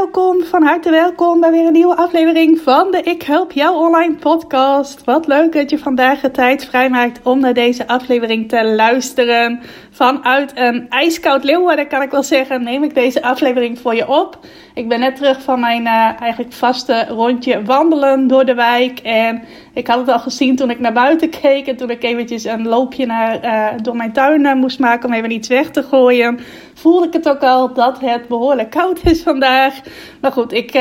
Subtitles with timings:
[0.00, 4.14] Welkom, van harte welkom bij weer een nieuwe aflevering van de Ik Help Jou Online
[4.14, 5.04] podcast.
[5.04, 9.60] Wat leuk dat je vandaag de tijd vrijmaakt om naar deze aflevering te luisteren.
[9.90, 14.38] Vanuit een ijskoud Leeuwarden kan ik wel zeggen, neem ik deze aflevering voor je op.
[14.74, 18.98] Ik ben net terug van mijn uh, eigenlijk vaste rondje wandelen door de wijk.
[18.98, 19.42] En
[19.72, 21.66] ik had het al gezien toen ik naar buiten keek.
[21.66, 25.14] En toen ik eventjes een loopje naar, uh, door mijn tuin uh, moest maken om
[25.14, 26.38] even iets weg te gooien.
[26.74, 29.80] Voelde ik het ook al dat het behoorlijk koud is vandaag.
[30.20, 30.78] Maar goed, ik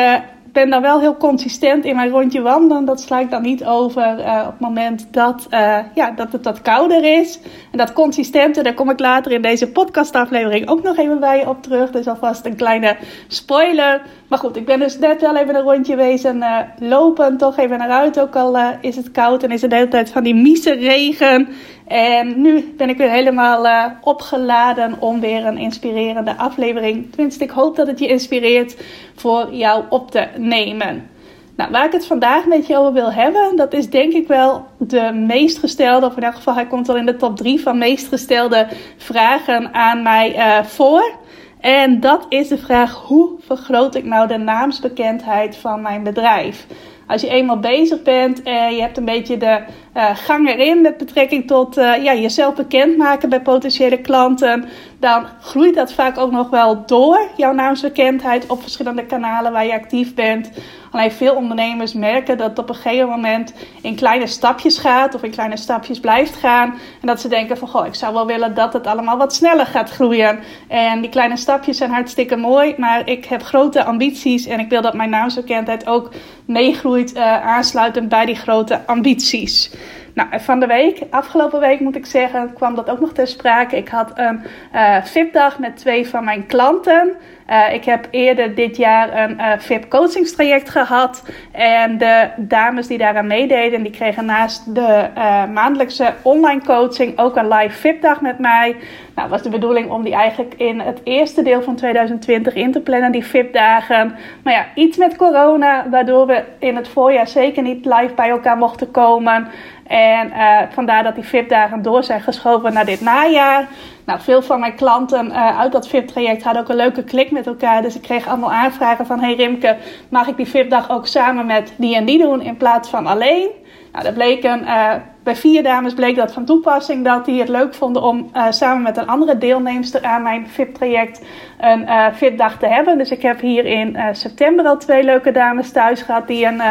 [0.52, 2.86] ben dan wel heel consistent in mijn rondje wandelen.
[2.86, 6.46] Dat sla ik dan niet over uh, op het moment dat, uh, ja, dat het
[6.46, 7.40] wat kouder is.
[7.72, 11.64] En dat consistente, daar kom ik later in deze podcastaflevering ook nog even bij op
[11.64, 11.92] terug.
[11.92, 12.98] Dus alvast een kleine
[13.28, 14.02] spoiler.
[14.28, 17.38] Maar goed, ik ben dus net wel even een rondje wezen uh, lopen.
[17.38, 20.12] Toch even naar uit, ook al is het koud en is het de hele tijd
[20.12, 21.48] van die miese regen.
[21.90, 27.12] En nu ben ik weer helemaal uh, opgeladen om weer een inspirerende aflevering.
[27.12, 28.78] Tenminste, ik hoop dat het je inspireert
[29.16, 31.10] voor jou op te nemen.
[31.56, 34.66] Nou, waar ik het vandaag met je over wil hebben, dat is denk ik wel
[34.78, 37.78] de meest gestelde, of in elk geval hij komt wel in de top 3 van
[37.78, 41.12] meest gestelde vragen aan mij uh, voor.
[41.60, 46.66] En dat is de vraag: hoe vergroot ik nou de naamsbekendheid van mijn bedrijf?
[47.10, 49.64] Als je eenmaal bezig bent en je hebt een beetje de
[49.96, 54.66] uh, gang erin met betrekking tot uh, ja, jezelf bekendmaken bij potentiële klanten,
[55.00, 59.74] dan groeit dat vaak ook nog wel door, jouw naamsbekendheid op verschillende kanalen waar je
[59.74, 60.52] actief bent.
[60.92, 65.24] Alleen veel ondernemers merken dat het op een gegeven moment in kleine stapjes gaat of
[65.24, 66.70] in kleine stapjes blijft gaan.
[67.02, 69.66] En dat ze denken van goh, ik zou wel willen dat het allemaal wat sneller
[69.66, 70.40] gaat groeien.
[70.68, 74.82] En die kleine stapjes zijn hartstikke mooi, maar ik heb grote ambities en ik wil
[74.82, 76.10] dat mijn naamsbekendheid ook
[76.46, 79.72] meegroeit uh, aansluitend bij die grote ambities.
[80.14, 83.78] Nou, van de week, afgelopen week moet ik zeggen, kwam dat ook nog ter sprake.
[83.78, 84.44] Ik had een
[84.76, 87.16] uh, VIP-dag met twee van mijn klanten.
[87.50, 91.24] Uh, ik heb eerder dit jaar een uh, VIP coachingstraject gehad.
[91.52, 95.08] En de dames die daaraan meededen, die kregen naast de
[95.54, 98.76] maandelijkse online coaching ook een live VIP-dag met mij.
[99.16, 102.80] Nou, was de bedoeling om die eigenlijk in het eerste deel van 2020 in te
[102.80, 104.16] plannen, die VIP-dagen.
[104.44, 108.58] Maar ja, iets met corona, waardoor we in het voorjaar zeker niet live bij elkaar
[108.58, 109.48] mochten komen.
[109.90, 113.68] En uh, vandaar dat die VIP-dagen door zijn geschoven naar dit najaar.
[114.06, 117.48] Nou, veel van mijn klanten uh, uit dat VIP-traject hadden ook een leuke klik met
[117.48, 117.82] elkaar.
[117.82, 119.20] Dus ik kreeg allemaal aanvragen van...
[119.20, 119.78] Hey Rimke,
[120.10, 123.50] mag ik die VIP-dag ook samen met die en die doen in plaats van alleen?
[123.92, 124.62] Nou, dat bleken...
[124.64, 124.94] Uh,
[125.24, 128.82] bij vier dames bleek dat van toepassing dat die het leuk vonden om uh, samen
[128.82, 131.26] met een andere deelnemster aan mijn VIP-traject
[131.60, 132.98] een uh, VIP-dag te hebben.
[132.98, 136.62] Dus ik heb hier in uh, september al twee leuke dames thuis gehad die een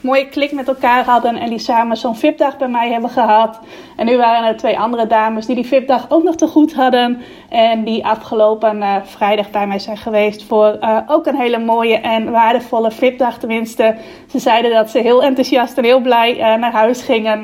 [0.00, 3.60] mooie klik met elkaar hadden en die samen zo'n VIP-dag bij mij hebben gehad.
[3.96, 7.22] En nu waren er twee andere dames die die VIP-dag ook nog te goed hadden
[7.48, 12.90] en die afgelopen vrijdag bij mij zijn geweest voor ook een hele mooie en waardevolle
[12.90, 13.38] VIP-dag.
[13.38, 13.94] Tenminste,
[14.30, 17.40] ze zeiden dat ze heel enthousiast en heel blij naar huis gingen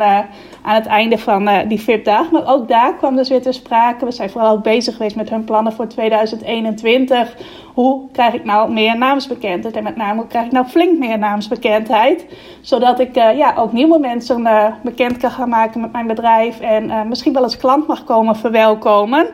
[0.62, 2.30] aan het einde van uh, die VIP-dag.
[2.30, 4.04] Maar ook daar kwam dus weer te sprake.
[4.04, 7.36] We zijn vooral bezig geweest met hun plannen voor 2021.
[7.74, 9.76] Hoe krijg ik nou meer naamsbekendheid?
[9.76, 12.26] En met name, hoe krijg ik nou flink meer naamsbekendheid?
[12.60, 16.60] Zodat ik uh, ja, ook nieuwe mensen uh, bekend kan gaan maken met mijn bedrijf.
[16.60, 19.26] En misschien wel als klant mag komen verwelkomen.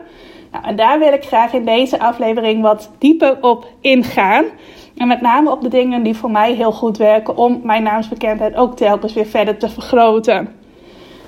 [0.51, 4.45] Nou, en daar wil ik graag in deze aflevering wat dieper op ingaan.
[4.97, 8.55] En met name op de dingen die voor mij heel goed werken om mijn naamsbekendheid
[8.55, 10.55] ook telkens weer verder te vergroten.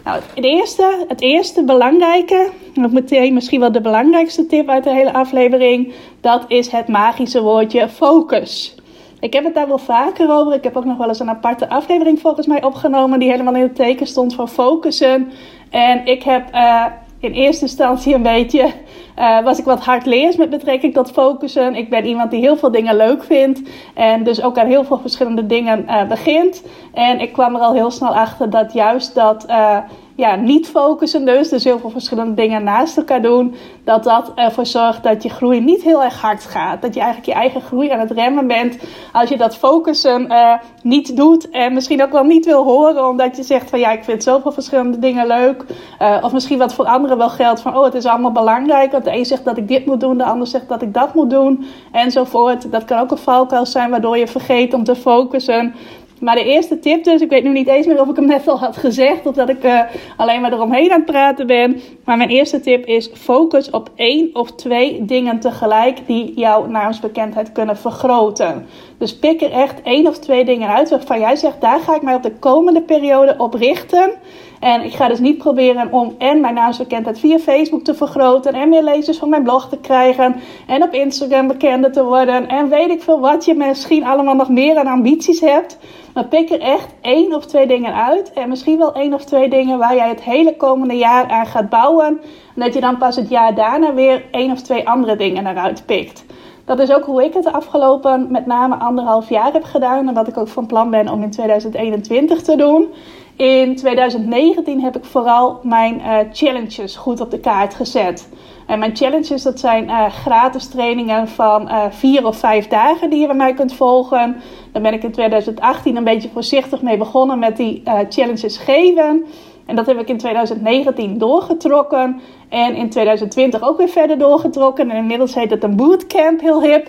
[0.10, 4.94] Nou, het eerste, het eerste belangrijke, nog meteen misschien wel de belangrijkste tip uit de
[4.94, 8.76] hele aflevering, dat is het magische woordje focus.
[9.20, 10.54] Ik heb het daar wel vaker over.
[10.54, 13.62] Ik heb ook nog wel eens een aparte aflevering volgens mij opgenomen die helemaal in
[13.62, 15.32] het teken stond van focussen.
[15.70, 16.86] En ik heb uh,
[17.20, 18.74] in eerste instantie een beetje
[19.18, 21.76] uh, was ik wat hardleers met betrekking tot focussen.
[21.76, 23.62] Ik ben iemand die heel veel dingen leuk vindt
[23.94, 26.64] en dus ook aan heel veel verschillende dingen uh, begint.
[26.94, 29.78] En ik kwam er al heel snel achter dat juist dat uh,
[30.20, 34.66] ja, niet focussen dus, dus heel veel verschillende dingen naast elkaar doen, dat dat ervoor
[34.66, 36.82] zorgt dat je groei niet heel erg hard gaat.
[36.82, 38.78] Dat je eigenlijk je eigen groei aan het remmen bent
[39.14, 43.38] als je dat focussen uh, niet doet en misschien ook wel niet wil horen, omdat
[43.38, 45.66] je zegt van ja, ik vind zoveel verschillende dingen leuk.
[46.02, 48.92] Uh, of misschien wat voor anderen wel geldt van oh, het is allemaal belangrijk.
[48.92, 51.14] Want de een zegt dat ik dit moet doen, de ander zegt dat ik dat
[51.14, 52.72] moet doen, enzovoort.
[52.72, 55.74] Dat kan ook een valkuil zijn waardoor je vergeet om te focussen
[56.20, 58.48] Maar de eerste tip dus, ik weet nu niet eens meer of ik hem net
[58.48, 59.82] al had gezegd of dat ik uh,
[60.18, 61.82] alleen maar eromheen aan het praten ben.
[62.06, 67.52] Maar mijn eerste tip is focus op één of twee dingen tegelijk die jouw naamsbekendheid
[67.52, 68.66] kunnen vergroten.
[68.98, 72.02] Dus pik er echt één of twee dingen uit waarvan jij zegt, daar ga ik
[72.02, 74.12] mij op de komende periode op richten.
[74.60, 78.54] En ik ga dus niet proberen om en mijn naamsbekendheid via Facebook te vergroten.
[78.54, 80.36] En meer lezers van mijn blog te krijgen.
[80.68, 82.48] En op Instagram bekender te worden.
[82.48, 85.78] En weet ik veel wat je misschien allemaal nog meer aan ambities hebt.
[86.14, 88.34] Maar pik er echt één of twee dingen uit.
[88.34, 91.70] En misschien wel één of twee dingen waar jij het hele komende jaar aan gaat
[91.70, 92.08] bouwen.
[92.56, 95.84] En dat je dan pas het jaar daarna weer één of twee andere dingen eruit
[95.86, 96.26] pikt.
[96.66, 100.08] Dat is ook hoe ik het de afgelopen met name anderhalf jaar heb gedaan.
[100.08, 102.88] En wat ik ook van plan ben om in 2021 te doen.
[103.36, 108.30] In 2019 heb ik vooral mijn uh, challenges goed op de kaart gezet.
[108.70, 113.20] En mijn challenges, dat zijn uh, gratis trainingen van uh, vier of vijf dagen die
[113.20, 114.42] je bij mij kunt volgen.
[114.72, 119.26] Daar ben ik in 2018 een beetje voorzichtig mee begonnen met die challenges geven.
[119.66, 122.22] En dat heb ik in 2019 doorgetrokken.
[122.50, 124.90] En in 2020 ook weer verder doorgetrokken.
[124.90, 126.88] En inmiddels heet het een bootcamp, heel hip.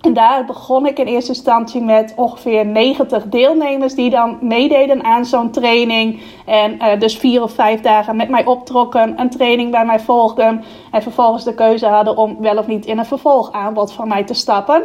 [0.00, 5.24] En daar begon ik in eerste instantie met ongeveer 90 deelnemers die dan meededen aan
[5.24, 6.22] zo'n training.
[6.46, 10.64] En uh, dus vier of vijf dagen met mij optrokken, een training bij mij volgden.
[10.90, 14.34] En vervolgens de keuze hadden om wel of niet in een vervolgaanbod van mij te
[14.34, 14.82] stappen.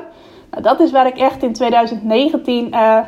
[0.52, 3.00] Nou, dat is waar ik echt in 2019 uh,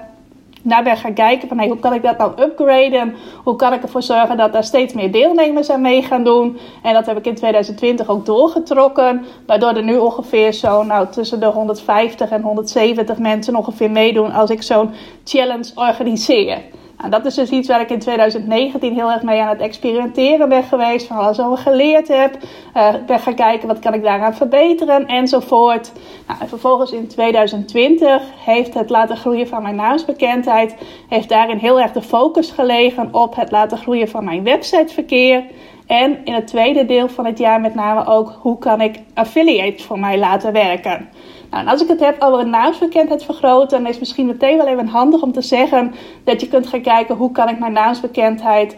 [0.62, 3.16] naar ben gaan kijken van hey, hoe kan ik dat nou upgraden?
[3.44, 6.58] Hoe kan ik ervoor zorgen dat er steeds meer deelnemers aan mee gaan doen?
[6.84, 11.40] En dat heb ik in 2020 ook doorgetrokken, waardoor er nu ongeveer zo nou, tussen
[11.40, 14.94] de 150 en 170 mensen ongeveer meedoen als ik zo'n
[15.24, 16.62] challenge organiseer.
[17.10, 20.64] Dat is dus iets waar ik in 2019 heel erg mee aan het experimenteren ben
[20.64, 21.08] geweest.
[21.08, 22.38] Van alles over geleerd heb.
[22.76, 25.92] Uh, ben gaan kijken wat kan ik daaraan verbeteren enzovoort.
[26.28, 30.76] Nou, en vervolgens in 2020 heeft het laten groeien van mijn naamsbekendheid.
[31.10, 35.44] Heeft daarin heel erg de focus gelegen op het laten groeien van mijn websiteverkeer.
[35.88, 39.84] En in het tweede deel van het jaar met name ook hoe kan ik affiliates
[39.84, 41.10] voor mij laten werken.
[41.50, 44.88] Nou, en als ik het heb over naamsbekendheid vergroten, dan is misschien meteen wel even
[44.88, 48.76] handig om te zeggen dat je kunt gaan kijken hoe kan ik mijn naamsbekendheid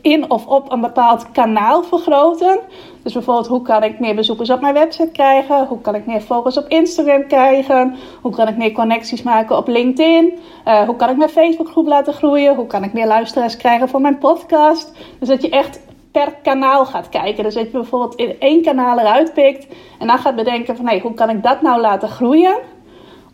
[0.00, 2.58] in of op een bepaald kanaal vergroten.
[3.02, 5.66] Dus bijvoorbeeld, hoe kan ik meer bezoekers op mijn website krijgen?
[5.66, 7.96] Hoe kan ik meer volgers op Instagram krijgen?
[8.20, 10.38] Hoe kan ik meer connecties maken op LinkedIn?
[10.68, 12.54] Uh, hoe kan ik mijn Facebookgroep laten groeien?
[12.54, 14.92] Hoe kan ik meer luisteraars krijgen voor mijn podcast?
[15.18, 15.80] Dus dat je echt
[16.16, 17.44] per kanaal gaat kijken.
[17.44, 19.66] Dus dat je bijvoorbeeld in één kanaal eruit pikt
[19.98, 22.56] en dan gaat bedenken van hoe kan ik dat nou laten groeien?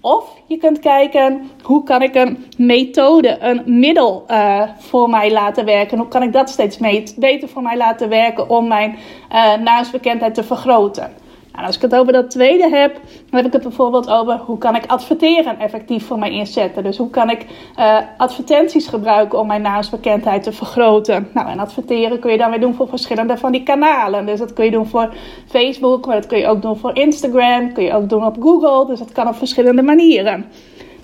[0.00, 5.64] Of je kunt kijken hoe kan ik een methode, een middel uh, voor mij laten
[5.64, 5.98] werken.
[5.98, 6.78] Hoe kan ik dat steeds
[7.16, 8.96] beter voor mij laten werken om mijn
[9.32, 11.12] uh, naamsbekendheid te vergroten.
[11.52, 14.58] Nou, als ik het over dat tweede heb, dan heb ik het bijvoorbeeld over hoe
[14.58, 16.82] kan ik adverteren effectief voor mij inzetten.
[16.82, 17.46] Dus hoe kan ik
[17.78, 21.28] uh, advertenties gebruiken om mijn naamsbekendheid te vergroten.
[21.34, 24.26] Nou, en adverteren kun je dan weer doen voor verschillende van die kanalen.
[24.26, 25.14] Dus dat kun je doen voor
[25.46, 28.86] Facebook, maar dat kun je ook doen voor Instagram, kun je ook doen op Google.
[28.86, 30.46] Dus dat kan op verschillende manieren.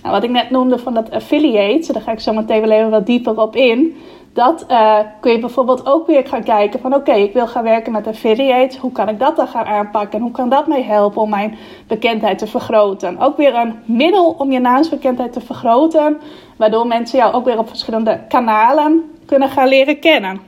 [0.03, 2.91] Nou, wat ik net noemde van dat affiliate, daar ga ik zo meteen wel even
[2.91, 3.97] wat dieper op in
[4.33, 7.93] dat uh, kun je bijvoorbeeld ook weer gaan kijken van oké, ik wil gaan werken
[7.93, 8.77] met affiliates.
[8.77, 10.19] Hoe kan ik dat dan gaan aanpakken?
[10.19, 13.19] En hoe kan dat mij helpen om mijn bekendheid te vergroten?
[13.19, 16.21] Ook weer een middel om je naamsbekendheid te vergroten.
[16.57, 20.41] Waardoor mensen jou ook weer op verschillende kanalen kunnen gaan leren kennen.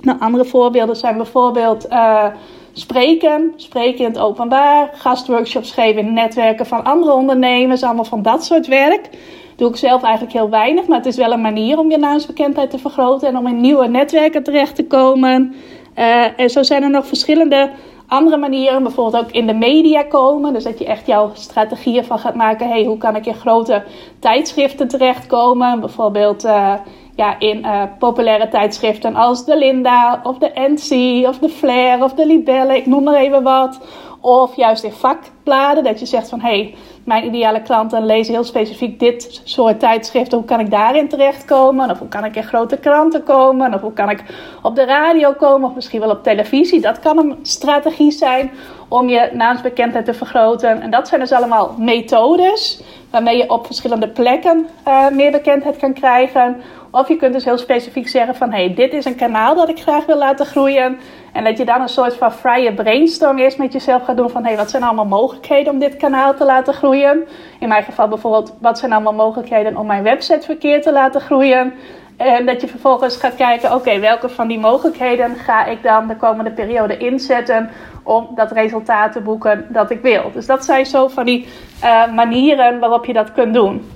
[0.00, 2.24] Nou, andere voorbeelden zijn bijvoorbeeld uh,
[2.72, 8.66] spreken, spreken in het openbaar, gastworkshops geven netwerken van andere ondernemers, allemaal van dat soort
[8.66, 9.08] werk
[9.56, 10.86] doe ik zelf eigenlijk heel weinig.
[10.86, 13.88] Maar het is wel een manier om je naamsbekendheid te vergroten en om in nieuwe
[13.88, 15.54] netwerken terecht te komen.
[15.98, 17.70] Uh, en zo zijn er nog verschillende
[18.06, 20.52] andere manieren, bijvoorbeeld ook in de media komen.
[20.52, 22.68] Dus dat je echt jouw strategieën van gaat maken.
[22.68, 23.82] Hey, hoe kan ik in grote
[24.18, 25.80] tijdschriften terechtkomen?
[25.80, 26.74] Bijvoorbeeld uh,
[27.16, 32.14] ja, in uh, populaire tijdschriften als de Linda of de NC of de Flair of
[32.14, 32.76] de Libelle.
[32.76, 33.80] Ik noem er even wat.
[34.20, 36.74] Of juist in vakbladen, dat je zegt van hey,
[37.06, 40.38] mijn ideale klanten lezen heel specifiek dit soort tijdschriften.
[40.38, 41.90] Hoe kan ik daarin terechtkomen?
[41.90, 43.74] Of hoe kan ik in grote kranten komen?
[43.74, 44.22] Of hoe kan ik
[44.62, 45.68] op de radio komen?
[45.68, 46.80] Of misschien wel op televisie.
[46.80, 48.50] Dat kan een strategie zijn
[48.88, 50.80] om je naamsbekendheid te vergroten.
[50.80, 55.92] En dat zijn dus allemaal methodes waarmee je op verschillende plekken uh, meer bekendheid kan
[55.92, 56.56] krijgen.
[56.96, 59.80] Of je kunt dus heel specifiek zeggen van hey, dit is een kanaal dat ik
[59.80, 60.98] graag wil laten groeien.
[61.32, 64.44] En dat je dan een soort van vrije brainstorm eerst met jezelf gaat doen van
[64.44, 67.24] hey, wat zijn allemaal mogelijkheden om dit kanaal te laten groeien?
[67.60, 71.74] In mijn geval bijvoorbeeld, wat zijn allemaal mogelijkheden om mijn websiteverkeer te laten groeien?
[72.16, 76.16] En dat je vervolgens gaat kijken, oké, welke van die mogelijkheden ga ik dan de
[76.16, 77.70] komende periode inzetten
[78.02, 80.30] om dat resultaat te boeken dat ik wil.
[80.32, 81.46] Dus dat zijn zo van die
[81.84, 83.95] uh, manieren waarop je dat kunt doen.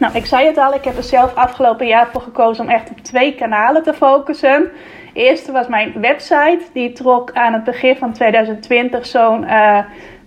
[0.00, 2.90] Nou, ik zei het al, ik heb er zelf afgelopen jaar voor gekozen om echt
[2.90, 4.70] op twee kanalen te focussen.
[5.14, 6.60] De eerste was mijn website.
[6.72, 9.78] Die trok aan het begin van 2020 zo'n uh,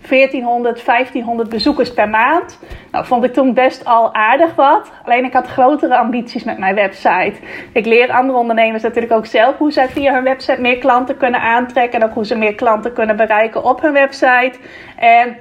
[0.08, 2.60] 1400, 1500 bezoekers per maand.
[2.92, 4.92] Nou, vond ik toen best al aardig wat.
[5.06, 7.34] Alleen ik had grotere ambities met mijn website.
[7.74, 11.42] Ik leer andere ondernemers natuurlijk ook zelf hoe zij via hun website meer klanten kunnen
[11.42, 12.02] aantrekken.
[12.02, 14.54] En ook hoe ze meer klanten kunnen bereiken op hun website.
[14.98, 15.38] En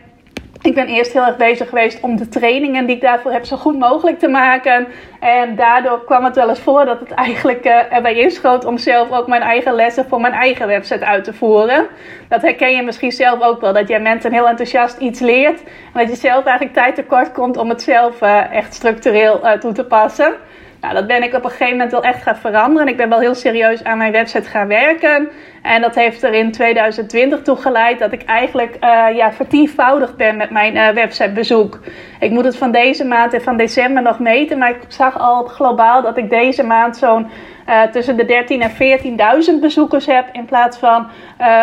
[0.62, 3.56] ik ben eerst heel erg bezig geweest om de trainingen die ik daarvoor heb zo
[3.56, 4.86] goed mogelijk te maken.
[5.20, 9.10] En daardoor kwam het wel eens voor dat het eigenlijk uh, erbij inschoot om zelf
[9.10, 11.86] ook mijn eigen lessen voor mijn eigen website uit te voeren.
[12.28, 13.72] Dat herken je misschien zelf ook wel.
[13.72, 15.62] Dat jij mensen heel enthousiast iets leert.
[15.62, 19.52] En dat je zelf eigenlijk tijd tekort komt om het zelf uh, echt structureel uh,
[19.52, 20.34] toe te passen.
[20.82, 22.88] Nou, dat ben ik op een gegeven moment wel echt gaan veranderen.
[22.88, 25.28] Ik ben wel heel serieus aan mijn website gaan werken.
[25.62, 30.36] En dat heeft er in 2020 toe geleid dat ik eigenlijk uh, ja, vertienvoudigd ben
[30.36, 31.80] met mijn uh, websitebezoek.
[32.20, 34.58] Ik moet het van deze maand en van december nog meten.
[34.58, 37.26] Maar ik zag al globaal dat ik deze maand zo'n
[37.68, 40.28] uh, tussen de 13.000 en 14.000 bezoekers heb.
[40.32, 41.06] In plaats van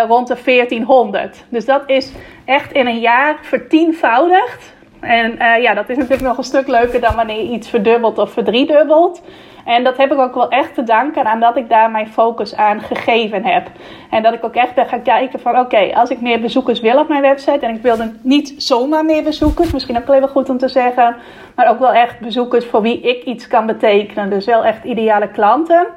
[0.07, 1.45] rond de 1400.
[1.49, 2.11] Dus dat is
[2.45, 4.77] echt in een jaar vertienvoudigd.
[4.99, 8.17] En uh, ja, dat is natuurlijk nog een stuk leuker dan wanneer je iets verdubbelt
[8.17, 9.21] of verdriedubbelt.
[9.65, 12.55] En dat heb ik ook wel echt te danken aan dat ik daar mijn focus
[12.55, 13.67] aan gegeven heb.
[14.09, 16.99] En dat ik ook echt ben gaan kijken van oké, als ik meer bezoekers wil
[16.99, 17.65] op mijn website.
[17.65, 21.15] En ik wilde niet zomaar meer bezoekers, misschien ook wel goed om te zeggen.
[21.55, 24.29] Maar ook wel echt bezoekers voor wie ik iets kan betekenen.
[24.29, 25.87] Dus wel echt ideale klanten.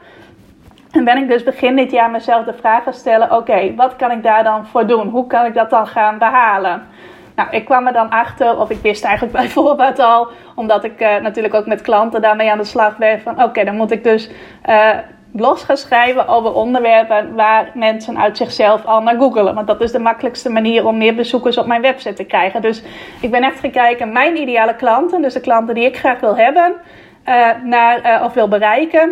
[0.90, 4.10] En ben ik dus begin dit jaar mezelf de vraag gaan stellen: oké, wat kan
[4.10, 5.08] ik daar dan voor doen?
[5.08, 6.82] Hoe kan ik dat dan gaan behalen?
[7.34, 11.00] Nou, ik kwam er dan achter, of ik wist eigenlijk bij voorbaat al, omdat ik
[11.00, 14.04] uh, natuurlijk ook met klanten daarmee aan de slag ben, van oké, dan moet ik
[14.04, 14.30] dus
[14.68, 14.90] uh,
[15.30, 19.54] blogs gaan schrijven over onderwerpen waar mensen uit zichzelf al naar googelen.
[19.54, 22.62] Want dat is de makkelijkste manier om meer bezoekers op mijn website te krijgen.
[22.62, 22.82] Dus
[23.20, 26.36] ik ben echt gaan kijken, mijn ideale klanten, dus de klanten die ik graag wil
[26.36, 26.72] hebben,
[27.28, 29.10] uh, naar, of wil bereiken,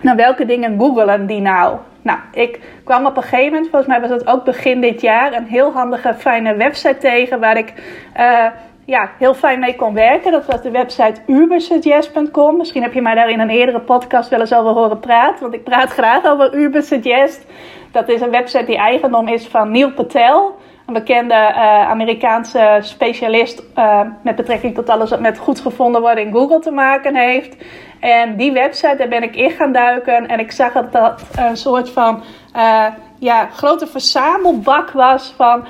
[0.00, 1.76] naar welke dingen googelen die nou?
[2.04, 5.32] Nou, ik kwam op een gegeven moment, volgens mij was dat ook begin dit jaar,
[5.32, 7.72] een heel handige, fijne website tegen waar ik
[8.16, 8.46] uh,
[8.84, 10.32] ja, heel fijn mee kon werken.
[10.32, 12.56] Dat was de website ubersuggest.com.
[12.56, 15.54] Misschien heb je mij daar in een eerdere podcast wel eens over horen praten, want
[15.54, 17.46] ik praat graag over Ubersuggest.
[17.94, 20.56] Dat is een website die eigendom is van Neil Patel.
[20.86, 26.24] Een bekende uh, Amerikaanse specialist uh, met betrekking tot alles wat met goed gevonden worden
[26.24, 27.56] in Google te maken heeft.
[28.00, 30.26] En die website, daar ben ik in gaan duiken.
[30.26, 32.22] En ik zag dat dat een soort van
[32.56, 32.86] uh,
[33.18, 35.66] ja, grote verzamelbak was van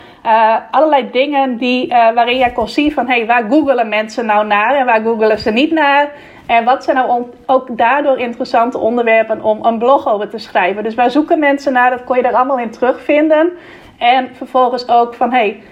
[0.70, 3.08] allerlei dingen die, waarin jij kon zien van...
[3.08, 6.10] hey, waar googelen mensen nou naar en waar googelen ze niet naar?
[6.46, 10.82] En wat zijn nou ook daardoor interessante onderwerpen om een blog over te schrijven?
[10.82, 11.90] Dus waar zoeken mensen naar?
[11.90, 13.52] Dat kon je daar allemaal in terugvinden.
[13.98, 15.62] En vervolgens ook van, hé, hey,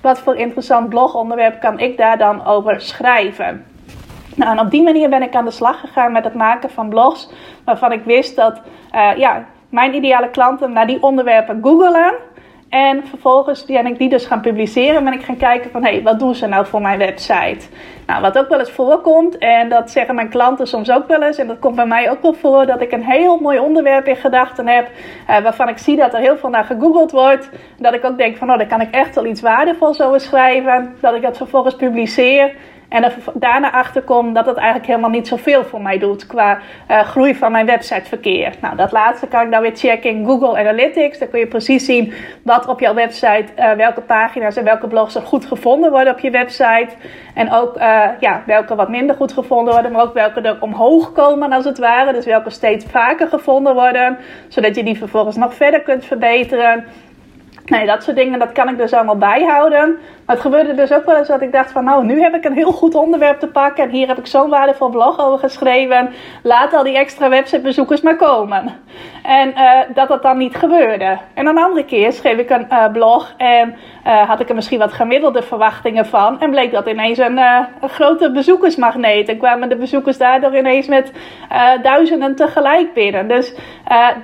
[0.00, 3.64] wat voor interessant blogonderwerp kan ik daar dan over schrijven?
[4.36, 6.88] Nou, en op die manier ben ik aan de slag gegaan met het maken van
[6.88, 7.30] blogs.
[7.64, 8.60] Waarvan ik wist dat
[8.94, 12.14] uh, ja, mijn ideale klanten naar die onderwerpen googelen.
[12.72, 15.04] En vervolgens ben ik die dus gaan publiceren.
[15.04, 17.66] Ben ik gaan kijken van, hé, hey, wat doen ze nou voor mijn website?
[18.06, 21.38] Nou, wat ook wel eens voorkomt, en dat zeggen mijn klanten soms ook wel eens,
[21.38, 24.16] en dat komt bij mij ook wel voor, dat ik een heel mooi onderwerp in
[24.16, 24.90] gedachten heb,
[25.28, 27.50] uh, waarvan ik zie dat er heel veel naar gegoogeld wordt.
[27.76, 30.94] Dat ik ook denk van, oh, daar kan ik echt wel iets waardevols over schrijven.
[31.00, 32.54] Dat ik dat vervolgens publiceer.
[32.92, 36.58] En er daarna achter kom dat het eigenlijk helemaal niet zoveel voor mij doet qua
[36.90, 38.54] uh, groei van mijn websiteverkeer.
[38.60, 41.18] Nou, dat laatste kan ik dan weer checken in Google Analytics.
[41.18, 45.14] Dan kun je precies zien wat op jouw website, uh, welke pagina's en welke blogs
[45.14, 46.88] er goed gevonden worden op je website.
[47.34, 51.12] En ook uh, ja, welke wat minder goed gevonden worden, maar ook welke er omhoog
[51.12, 52.12] komen als het ware.
[52.12, 54.18] Dus welke steeds vaker gevonden worden,
[54.48, 56.84] zodat je die vervolgens nog verder kunt verbeteren.
[57.64, 59.98] Nee, dat soort dingen, dat kan ik dus allemaal bijhouden.
[60.26, 61.84] Maar het gebeurde dus ook wel eens dat ik dacht van...
[61.84, 63.84] nou, nu heb ik een heel goed onderwerp te pakken...
[63.84, 66.12] en hier heb ik zo'n waardevol blog over geschreven.
[66.42, 68.80] Laat al die extra websitebezoekers maar komen.
[69.22, 71.18] En uh, dat dat dan niet gebeurde.
[71.34, 73.34] En een andere keer schreef ik een uh, blog...
[73.36, 73.74] en
[74.06, 76.40] uh, had ik er misschien wat gemiddelde verwachtingen van...
[76.40, 77.38] en bleek dat ineens een,
[77.80, 79.28] een grote bezoekersmagneet.
[79.28, 81.12] En kwamen de bezoekers daardoor ineens met
[81.82, 83.28] duizenden tegelijk binnen.
[83.28, 83.54] Dus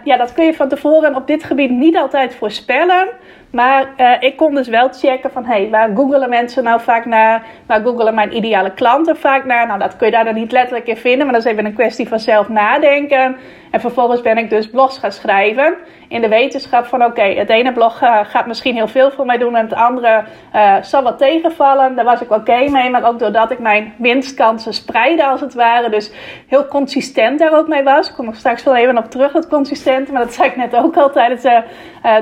[0.04, 3.09] ja, dat kun je van tevoren op dit gebied niet altijd voorspellen...
[3.50, 7.44] Maar uh, ik kon dus wel checken van, hey, waar googelen mensen nou vaak naar?
[7.66, 9.66] Waar googelen mijn ideale klanten vaak naar?
[9.66, 11.74] Nou, dat kun je daar dan niet letterlijk in vinden, maar dat is even een
[11.74, 13.36] kwestie van zelf nadenken.
[13.70, 15.76] En vervolgens ben ik dus blogs gaan schrijven.
[16.08, 19.38] In de wetenschap van oké, het ene blog uh, gaat misschien heel veel voor mij
[19.38, 21.96] doen en het andere uh, zal wat tegenvallen.
[21.96, 25.90] Daar was ik oké mee, maar ook doordat ik mijn winstkansen spreidde als het ware.
[25.90, 26.12] Dus
[26.46, 28.08] heel consistent daar ook mee was.
[28.08, 30.12] Ik kom er straks wel even op terug, dat consistente.
[30.12, 31.60] Maar dat zei ik net ook al tijdens uh,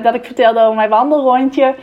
[0.02, 1.74] dat ik vertelde over mijn wandelrondje.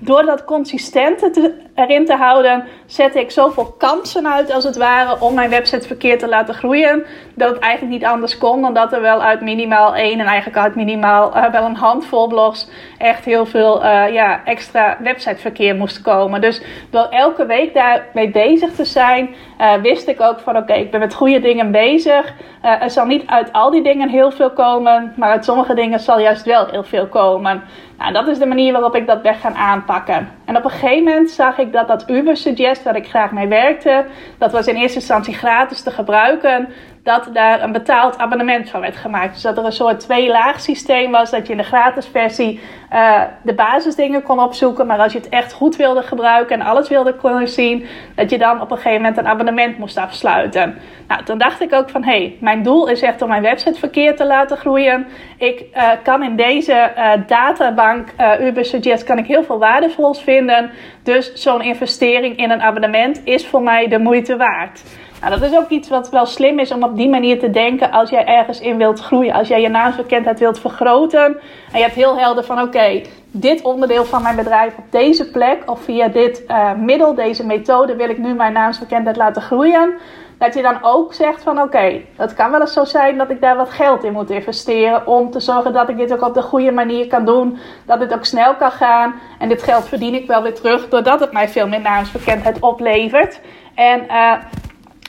[0.00, 5.20] Door dat consistente te, erin te houden, zette ik zoveel kansen uit als het ware
[5.20, 7.04] om mijn website verkeerd te laten groeien.
[7.34, 10.58] Dat het eigenlijk niet anders kon dan dat er wel uit minimaal één en eigenlijk
[10.58, 16.02] uit minimaal uh, wel een handvol blogs echt heel veel uh, ja, extra websiteverkeer moest
[16.02, 16.40] komen.
[16.40, 20.90] Dus door elke week daarmee bezig te zijn, uh, wist ik ook van oké, ik
[20.90, 22.34] ben met goede dingen bezig.
[22.62, 26.20] er zal niet uit al die dingen heel veel komen, maar uit sommige dingen zal
[26.20, 27.62] juist wel heel veel komen.
[27.98, 30.28] Nou, dat is de manier waarop ik dat ben gaan aanpakken.
[30.44, 33.48] En op een gegeven moment zag ik dat dat Uber Suggest, waar ik graag mee
[33.48, 34.04] werkte,
[34.38, 36.68] dat was in eerste instantie gratis te gebruiken
[37.06, 39.32] dat daar een betaald abonnement van werd gemaakt.
[39.32, 41.30] Dus dat er een soort twee-laag systeem was.
[41.30, 42.60] Dat je in de gratis versie
[42.92, 44.86] uh, de basisdingen kon opzoeken.
[44.86, 48.38] Maar als je het echt goed wilde gebruiken en alles wilde kunnen zien, dat je
[48.38, 50.78] dan op een gegeven moment een abonnement moest afsluiten.
[51.08, 53.78] Nou, toen dacht ik ook van hé, hey, mijn doel is echt om mijn website
[53.78, 55.06] verkeer te laten groeien.
[55.38, 58.08] Ik uh, kan in deze uh, databank
[58.40, 60.70] Uber Suggest kan ik heel veel waardevols vinden.
[61.02, 64.82] Dus zo'n investering in een abonnement is voor mij de moeite waard.
[65.26, 67.90] Nou, dat is ook iets wat wel slim is om op die manier te denken
[67.90, 69.34] als jij ergens in wilt groeien.
[69.34, 71.24] Als jij je naamsbekendheid wilt vergroten.
[71.72, 75.62] En je hebt heel helder van oké, dit onderdeel van mijn bedrijf op deze plek
[75.70, 79.94] of via dit uh, middel, deze methode wil ik nu mijn naamsbekendheid laten groeien.
[80.38, 83.40] Dat je dan ook zegt van oké, het kan wel eens zo zijn dat ik
[83.40, 85.06] daar wat geld in moet investeren.
[85.06, 87.58] Om te zorgen dat ik dit ook op de goede manier kan doen.
[87.86, 89.14] Dat het ook snel kan gaan.
[89.38, 93.40] En dit geld verdien ik wel weer terug doordat het mij veel meer naamsbekendheid oplevert.
[93.74, 94.32] En uh,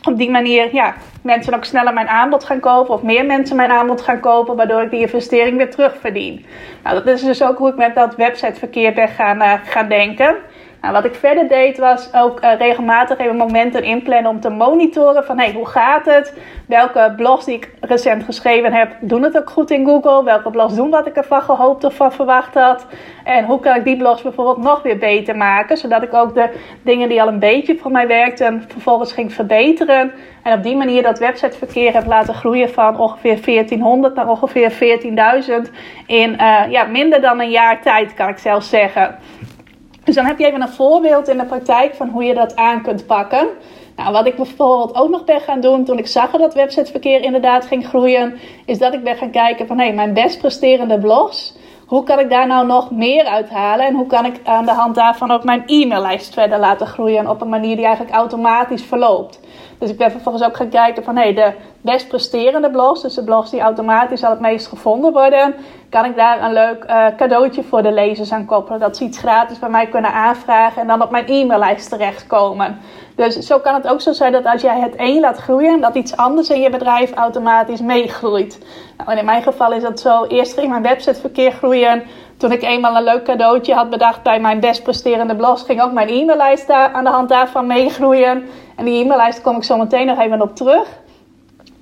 [0.07, 3.71] op die manier ja, mensen ook sneller mijn aanbod gaan kopen of meer mensen mijn
[3.71, 6.45] aanbod gaan kopen, waardoor ik die investering weer terugverdien.
[6.83, 10.35] Nou, dat is dus ook hoe ik met dat websiteverkeer ben gaan, uh, gaan denken.
[10.81, 15.23] Nou, wat ik verder deed was ook uh, regelmatig even momenten inplannen om te monitoren
[15.25, 16.33] van hey, hoe gaat het?
[16.67, 20.23] Welke blogs die ik recent geschreven heb, doen het ook goed in Google?
[20.23, 22.85] Welke blogs doen wat ik ervan gehoopt of van verwacht had?
[23.23, 25.77] En hoe kan ik die blogs bijvoorbeeld nog weer beter maken?
[25.77, 26.49] Zodat ik ook de
[26.81, 30.11] dingen die al een beetje voor mij werkten vervolgens ging verbeteren.
[30.43, 35.71] En op die manier dat websiteverkeer heb laten groeien van ongeveer 1400 naar ongeveer 14.000
[36.05, 39.15] in uh, ja, minder dan een jaar tijd, kan ik zelfs zeggen.
[40.07, 42.81] Dus dan heb je even een voorbeeld in de praktijk van hoe je dat aan
[42.81, 43.47] kunt pakken.
[43.95, 47.65] Nou, wat ik bijvoorbeeld ook nog ben gaan doen toen ik zag dat websiteverkeer inderdaad
[47.65, 52.03] ging groeien, is dat ik ben gaan kijken van hé, mijn best presterende blogs, hoe
[52.03, 55.31] kan ik daar nou nog meer uithalen en hoe kan ik aan de hand daarvan
[55.31, 59.39] ook mijn e-maillijst verder laten groeien op een manier die eigenlijk automatisch verloopt.
[59.79, 63.49] Dus ik ben vervolgens ook gaan kijken van de best presterende blogs, dus de blogs
[63.49, 65.55] die automatisch al het meest gevonden worden,
[65.89, 68.79] kan ik daar een leuk uh, cadeautje voor de lezers aan koppelen.
[68.79, 72.79] Dat ze iets gratis bij mij kunnen aanvragen en dan op mijn e-maillijst terechtkomen.
[73.15, 75.95] Dus zo kan het ook zo zijn dat als jij het één laat groeien, dat
[75.95, 78.65] iets anders in je bedrijf automatisch meegroeit.
[78.97, 80.25] Nou, en in mijn geval is dat zo.
[80.25, 82.03] Eerst ging mijn websiteverkeer groeien.
[82.37, 85.91] Toen ik eenmaal een leuk cadeautje had bedacht bij mijn best presterende blogs, ging ook
[85.91, 88.47] mijn e-maillijst aan de hand daarvan meegroeien.
[88.77, 90.87] En die e-maillijst kom ik zo meteen nog even op terug.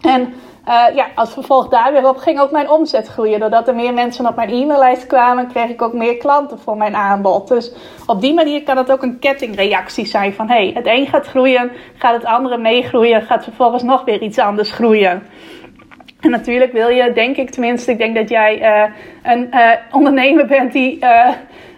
[0.01, 0.33] En
[0.67, 3.39] uh, ja, als vervolg daar weer op ging ook mijn omzet groeien.
[3.39, 6.95] Doordat er meer mensen op mijn e-maillijst kwamen, kreeg ik ook meer klanten voor mijn
[6.95, 7.47] aanbod.
[7.47, 7.73] Dus
[8.05, 11.71] op die manier kan het ook een kettingreactie zijn van hey, het een gaat groeien,
[11.97, 15.23] gaat het andere meegroeien, gaat vervolgens nog weer iets anders groeien.
[16.19, 20.45] En natuurlijk wil je, denk ik tenminste, ik denk dat jij uh, een uh, ondernemer
[20.45, 20.99] bent die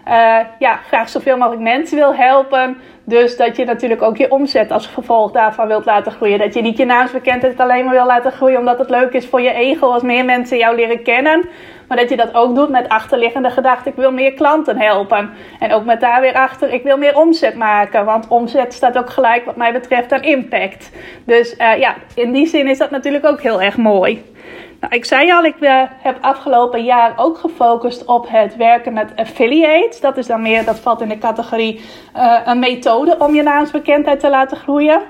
[0.08, 2.76] uh, ja, graag zoveel mogelijk mensen wil helpen.
[3.04, 6.38] Dus dat je natuurlijk ook je omzet als gevolg daarvan wilt laten groeien.
[6.38, 9.40] Dat je niet je naamsbekendheid alleen maar wil laten groeien omdat het leuk is voor
[9.40, 11.48] je ego als meer mensen jou leren kennen.
[11.88, 13.90] Maar dat je dat ook doet met achterliggende gedachten.
[13.90, 15.30] Ik wil meer klanten helpen.
[15.58, 18.04] En ook met daar weer achter, ik wil meer omzet maken.
[18.04, 20.90] Want omzet staat ook gelijk wat mij betreft aan impact.
[21.24, 24.24] Dus uh, ja, in die zin is dat natuurlijk ook heel erg mooi.
[24.80, 29.12] Nou, ik zei al, ik uh, heb afgelopen jaar ook gefocust op het werken met
[29.16, 30.00] affiliates.
[30.00, 31.80] Dat is dan meer, dat valt in de categorie
[32.16, 35.00] uh, een methode om je naamsbekendheid te laten groeien.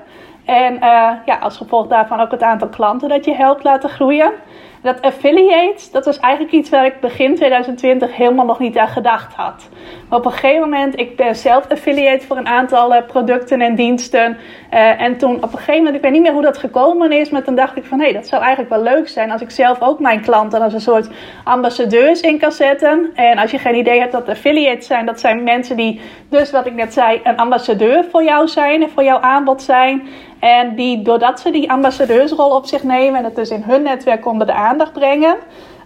[0.45, 4.31] En uh, ja, als gevolg daarvan ook het aantal klanten dat je helpt laten groeien.
[4.81, 9.33] Dat affiliate, dat was eigenlijk iets waar ik begin 2020 helemaal nog niet aan gedacht
[9.33, 9.69] had.
[10.09, 13.75] Maar op een gegeven moment, ik ben zelf affiliate voor een aantal uh, producten en
[13.75, 14.37] diensten.
[14.73, 17.29] Uh, en toen op een gegeven moment, ik weet niet meer hoe dat gekomen is,
[17.29, 19.81] maar toen dacht ik van hé, dat zou eigenlijk wel leuk zijn als ik zelf
[19.81, 21.09] ook mijn klanten als een soort
[21.43, 23.11] ambassadeurs in kan zetten.
[23.15, 26.65] En als je geen idee hebt dat affiliates zijn, dat zijn mensen die dus wat
[26.65, 30.07] ik net zei, een ambassadeur voor jou zijn en voor jouw aanbod zijn.
[30.39, 34.25] En die, doordat ze die ambassadeursrol op zich nemen en het dus in hun netwerk
[34.25, 35.37] onder de aandacht brengen,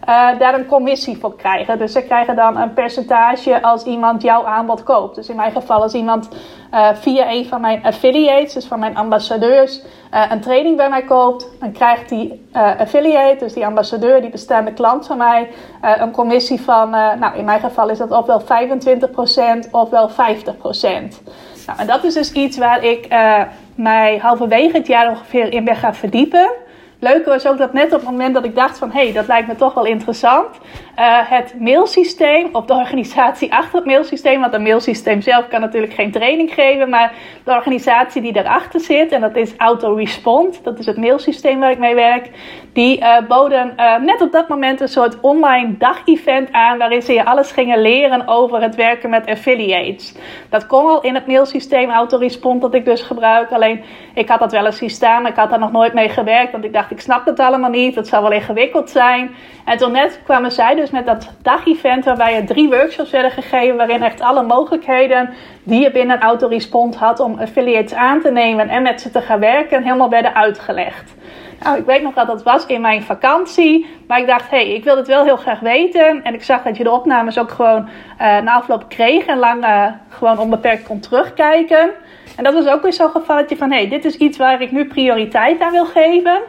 [0.09, 1.77] uh, daar een commissie voor krijgen.
[1.77, 5.15] Dus ze krijgen dan een percentage als iemand jouw aanbod koopt.
[5.15, 6.29] Dus in mijn geval als iemand
[6.73, 9.81] uh, via een van mijn affiliates, dus van mijn ambassadeurs,
[10.13, 14.73] uh, een training bij mij koopt, dan krijgt die affiliate, dus die ambassadeur, die bestaande
[14.73, 15.49] klant van mij,
[15.81, 20.13] een commissie van, nou in mijn geval is dat ofwel 25% ofwel 50%.
[21.65, 23.41] Nou, en dat is dus iets waar ik uh,
[23.75, 26.51] mij halverwege het jaar ongeveer in ben gaan verdiepen.
[26.99, 28.91] Leuke was ook dat net op het moment dat ik dacht van...
[28.91, 30.47] hé, hey, dat lijkt me toch wel interessant...
[30.99, 34.39] Uh, het mailsysteem, of de organisatie achter het mailsysteem...
[34.39, 36.89] want een mailsysteem zelf kan natuurlijk geen training geven...
[36.89, 40.63] maar de organisatie die erachter zit, en dat is AutoRespond...
[40.63, 42.29] dat is het mailsysteem waar ik mee werk...
[42.73, 46.77] die uh, boden uh, net op dat moment een soort online dag-event aan...
[46.77, 50.15] waarin ze je alles gingen leren over het werken met affiliates.
[50.49, 53.51] Dat kon al in het mailsysteem AutoRespond dat ik dus gebruik.
[53.51, 56.09] Alleen, ik had dat wel eens zien staan, maar ik had daar nog nooit mee
[56.09, 56.51] gewerkt...
[56.51, 59.35] want ik dacht, ik snap het allemaal niet, het zou wel ingewikkeld zijn.
[59.65, 63.77] En toen net kwamen zij dus met dat dag-event waarbij er drie workshops werden gegeven,
[63.77, 65.29] waarin echt alle mogelijkheden
[65.63, 69.39] die je binnen Autorespond had om affiliates aan te nemen en met ze te gaan
[69.39, 71.13] werken, helemaal werden uitgelegd.
[71.63, 73.85] Nou, ik weet nog dat dat was in mijn vakantie.
[74.07, 76.23] Maar ik dacht, hé, hey, ik wil het wel heel graag weten.
[76.23, 77.89] En ik zag dat je de opnames ook gewoon
[78.21, 79.25] uh, na afloop kreeg.
[79.25, 81.89] En lang uh, gewoon onbeperkt kon terugkijken.
[82.37, 84.71] En dat was ook weer zo'n gevalletje van, hé, hey, dit is iets waar ik
[84.71, 86.41] nu prioriteit aan wil geven.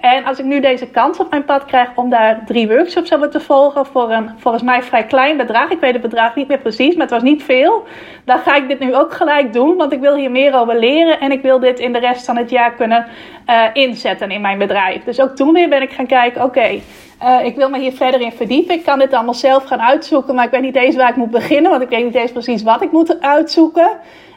[0.00, 3.30] En als ik nu deze kans op mijn pad krijg om daar drie workshops over
[3.30, 6.58] te volgen voor een volgens mij vrij klein bedrag, ik weet het bedrag niet meer
[6.58, 7.84] precies, maar het was niet veel,
[8.24, 11.20] dan ga ik dit nu ook gelijk doen, want ik wil hier meer over leren
[11.20, 13.06] en ik wil dit in de rest van het jaar kunnen
[13.46, 15.04] uh, inzetten in mijn bedrijf.
[15.04, 16.80] Dus ook toen weer ben ik gaan kijken, oké,
[17.22, 18.74] uh, ik wil me hier verder in verdiepen.
[18.74, 21.30] Ik kan dit allemaal zelf gaan uitzoeken, maar ik weet niet eens waar ik moet
[21.30, 23.90] beginnen, want ik weet niet eens precies wat ik moet uitzoeken.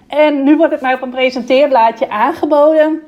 [0.08, 3.02] En nu wordt het mij op een presenteerblaadje aangeboden.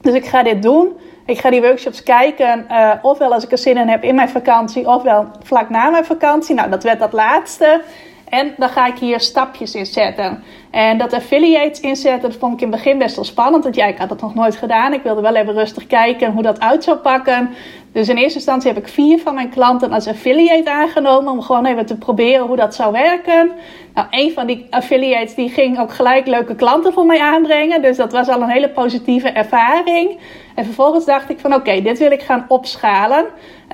[0.00, 0.92] Dus ik ga dit doen.
[1.28, 4.28] Ik ga die workshops kijken, uh, ofwel als ik er zin in heb in mijn
[4.28, 6.54] vakantie, ofwel vlak na mijn vakantie.
[6.54, 7.80] Nou, dat werd dat laatste.
[8.28, 10.42] En dan ga ik hier stapjes in zetten.
[10.70, 13.62] En dat affiliates inzetten, dat vond ik in het begin best wel spannend.
[13.62, 14.92] Want ja, ik had dat nog nooit gedaan.
[14.92, 17.50] Ik wilde wel even rustig kijken hoe dat uit zou pakken.
[17.92, 21.32] Dus in eerste instantie heb ik vier van mijn klanten als affiliate aangenomen.
[21.32, 23.50] Om gewoon even te proberen hoe dat zou werken.
[23.94, 27.82] Nou, een van die affiliates die ging ook gelijk leuke klanten voor mij aanbrengen.
[27.82, 30.18] Dus dat was al een hele positieve ervaring.
[30.58, 33.26] En vervolgens dacht ik van oké, dit wil ik gaan opschalen.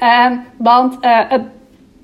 [0.03, 1.43] Uh, want uh, het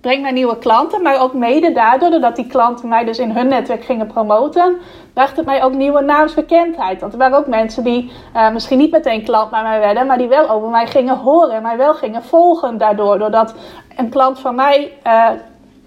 [0.00, 3.48] brengt mij nieuwe klanten, maar ook mede daardoor, doordat die klanten mij dus in hun
[3.48, 4.76] netwerk gingen promoten,
[5.12, 7.00] bracht het mij ook nieuwe naamsbekendheid.
[7.00, 10.18] Want er waren ook mensen die uh, misschien niet meteen klant bij mij werden, maar
[10.18, 13.18] die wel over mij gingen horen en mij wel gingen volgen daardoor.
[13.18, 13.54] Doordat
[13.96, 15.28] een klant van mij uh,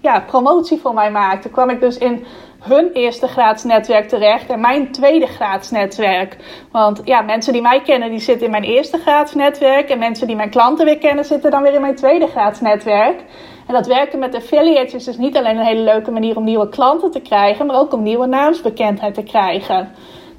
[0.00, 2.24] ja, promotie voor mij maakte, kwam ik dus in
[2.64, 6.36] hun eerste graads netwerk terecht en mijn tweede graads netwerk.
[6.70, 9.88] Want ja, mensen die mij kennen, die zitten in mijn eerste graads netwerk.
[9.88, 13.22] En mensen die mijn klanten weer kennen, zitten dan weer in mijn tweede graads netwerk.
[13.66, 16.68] En dat werken met affiliates is dus niet alleen een hele leuke manier om nieuwe
[16.68, 19.94] klanten te krijgen, maar ook om nieuwe naamsbekendheid te krijgen.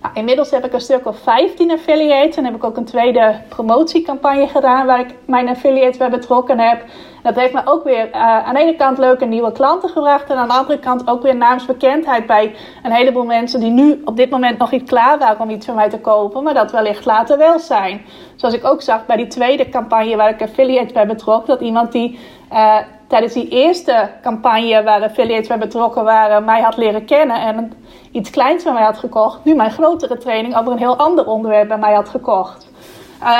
[0.06, 3.42] Nou, inmiddels heb ik een stuk of 15 affiliates en heb ik ook een tweede
[3.50, 6.84] promotiecampagne gedaan waar ik mijn affiliates bij betrokken heb.
[7.24, 8.16] Dat heeft me ook weer uh,
[8.48, 11.36] aan de ene kant leuke nieuwe klanten gebracht en aan de andere kant ook weer
[11.36, 15.50] naamsbekendheid bij een heleboel mensen die nu op dit moment nog niet klaar waren om
[15.50, 18.06] iets van mij te kopen, maar dat wellicht later wel zijn.
[18.36, 21.92] Zoals ik ook zag bij die tweede campagne waar ik affiliates bij betrok, dat iemand
[21.92, 22.20] die
[22.54, 27.74] uh, tijdens die eerste campagne waar affiliates bij betrokken waren, mij had leren kennen en
[28.12, 31.68] iets kleins bij mij had gekocht, nu mijn grotere training over een heel ander onderwerp
[31.68, 32.72] bij mij had gekocht.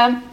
[0.08, 0.24] Um,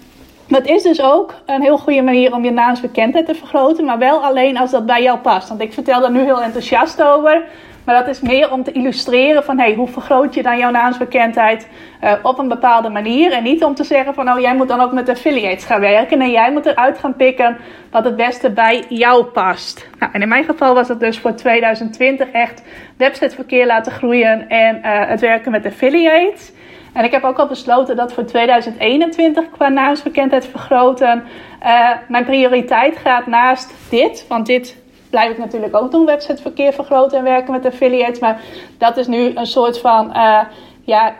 [0.53, 4.25] dat is dus ook een heel goede manier om je naamsbekendheid te vergroten, maar wel
[4.25, 5.49] alleen als dat bij jou past.
[5.49, 7.45] Want ik vertel daar nu heel enthousiast over,
[7.85, 11.69] maar dat is meer om te illustreren van hey, hoe vergroot je dan jouw naamsbekendheid
[12.05, 13.33] uh, op een bepaalde manier.
[13.33, 16.19] En niet om te zeggen van oh, jij moet dan ook met affiliates gaan werken.
[16.19, 17.57] Nee, jij moet eruit gaan pikken
[17.91, 19.89] wat het beste bij jou past.
[19.99, 22.63] Nou, en in mijn geval was het dus voor 2020 echt
[22.97, 26.53] websiteverkeer laten groeien en uh, het werken met affiliates.
[26.93, 31.25] En ik heb ook al besloten dat voor 2021 qua naamsbekendheid vergroten
[31.63, 34.25] uh, mijn prioriteit gaat naast dit.
[34.29, 34.82] Want dit
[35.13, 38.19] blijf ik natuurlijk ook doen, websiteverkeer vergroten en werken met affiliates.
[38.19, 38.41] Maar
[38.79, 40.41] dat is nu een soort van uh,
[40.85, 41.13] ja,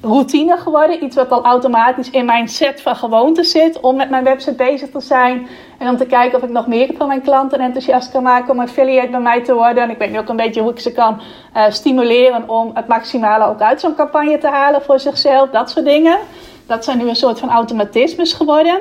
[0.00, 1.04] routine geworden.
[1.04, 4.90] Iets wat al automatisch in mijn set van gewoonten zit om met mijn website bezig
[4.90, 5.46] te zijn.
[5.78, 8.60] En om te kijken of ik nog meer van mijn klanten enthousiast kan maken om
[8.60, 9.82] affiliate bij mij te worden.
[9.82, 11.20] En ik weet nu ook een beetje hoe ik ze kan
[11.56, 15.50] uh, stimuleren om het maximale ook uit zo'n campagne te halen voor zichzelf.
[15.50, 16.18] Dat soort dingen.
[16.66, 18.78] Dat zijn nu een soort van automatismes geworden.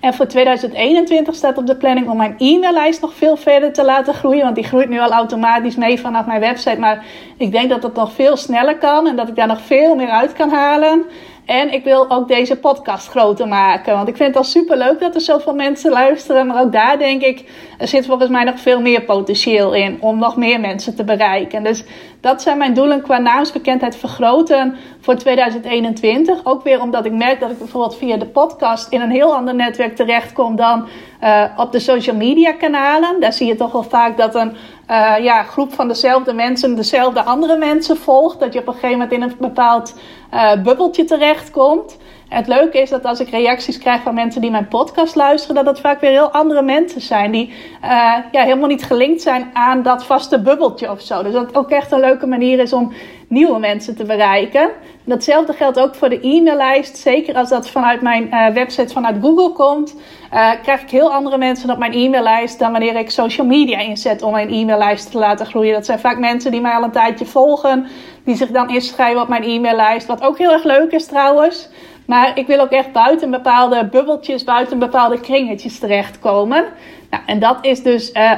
[0.00, 4.14] En voor 2021 staat op de planning om mijn e-maillijst nog veel verder te laten
[4.14, 4.42] groeien.
[4.42, 6.78] Want die groeit nu al automatisch mee vanaf mijn website.
[6.78, 7.04] Maar
[7.36, 10.08] ik denk dat het nog veel sneller kan en dat ik daar nog veel meer
[10.08, 11.04] uit kan halen.
[11.44, 13.94] En ik wil ook deze podcast groter maken.
[13.94, 16.46] Want ik vind het al super leuk dat er zoveel mensen luisteren.
[16.46, 17.44] Maar ook daar denk ik,
[17.78, 21.62] er zit volgens mij nog veel meer potentieel in om nog meer mensen te bereiken.
[21.62, 21.84] Dus
[22.20, 24.76] dat zijn mijn doelen qua naamsbekendheid vergroten.
[25.00, 26.44] voor 2021.
[26.44, 29.54] Ook weer omdat ik merk dat ik bijvoorbeeld via de podcast in een heel ander
[29.54, 30.88] netwerk terechtkom dan
[31.24, 33.20] uh, op de social media kanalen.
[33.20, 34.56] Daar zie je toch wel vaak dat een
[34.90, 38.40] uh, ja, groep van dezelfde mensen dezelfde andere mensen volgt.
[38.40, 39.94] Dat je op een gegeven moment in een bepaald
[40.34, 41.96] uh, bubbeltje terechtkomt.
[42.30, 45.66] Het leuke is dat als ik reacties krijg van mensen die mijn podcast luisteren, dat
[45.66, 47.48] het vaak weer heel andere mensen zijn die
[47.84, 51.22] uh, ja, helemaal niet gelinkt zijn aan dat vaste bubbeltje of zo.
[51.22, 52.92] Dus dat ook echt een leuke manier is om
[53.28, 54.70] nieuwe mensen te bereiken.
[55.04, 56.96] datzelfde geldt ook voor de e-maillijst.
[56.96, 59.94] Zeker als dat vanuit mijn uh, website vanuit Google komt,
[60.32, 64.22] uh, krijg ik heel andere mensen op mijn e-maillijst dan wanneer ik social media inzet
[64.22, 65.72] om mijn e-maillijst te laten groeien.
[65.72, 67.86] Dat zijn vaak mensen die mij al een tijdje volgen,
[68.24, 70.06] die zich dan inschrijven op mijn e-maillijst.
[70.06, 71.68] Wat ook heel erg leuk is trouwens.
[72.10, 76.64] Maar ik wil ook echt buiten bepaalde bubbeltjes, buiten bepaalde kringetjes terechtkomen.
[77.10, 78.32] Nou, en dat is dus uh,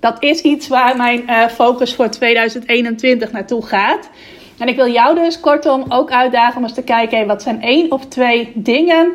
[0.00, 4.10] dat is iets waar mijn uh, focus voor 2021 naartoe gaat.
[4.58, 7.92] En ik wil jou dus kortom ook uitdagen om eens te kijken: wat zijn één
[7.92, 9.12] of twee dingen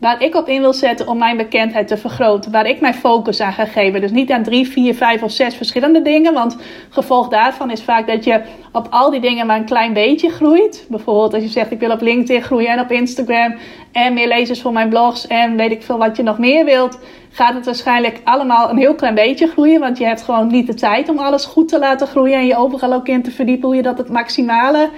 [0.00, 2.52] waar ik op in wil zetten om mijn bekendheid te vergroten.
[2.52, 4.00] Waar ik mijn focus aan ga geven.
[4.00, 6.32] Dus niet aan drie, vier, vijf of zes verschillende dingen.
[6.32, 6.56] Want
[6.88, 8.40] gevolg daarvan is vaak dat je
[8.72, 10.86] op al die dingen maar een klein beetje groeit.
[10.88, 13.56] Bijvoorbeeld als je zegt ik wil op LinkedIn groeien en op Instagram.
[13.92, 16.98] En meer lezers voor mijn blogs en weet ik veel wat je nog meer wilt.
[17.30, 19.80] Gaat het waarschijnlijk allemaal een heel klein beetje groeien.
[19.80, 22.38] Want je hebt gewoon niet de tijd om alles goed te laten groeien.
[22.38, 24.88] En je overal ook in te verdiepen hoe je dat het maximale,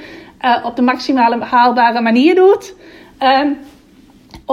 [0.45, 2.75] uh, op de maximale haalbare manier doet.
[3.23, 3.59] Um,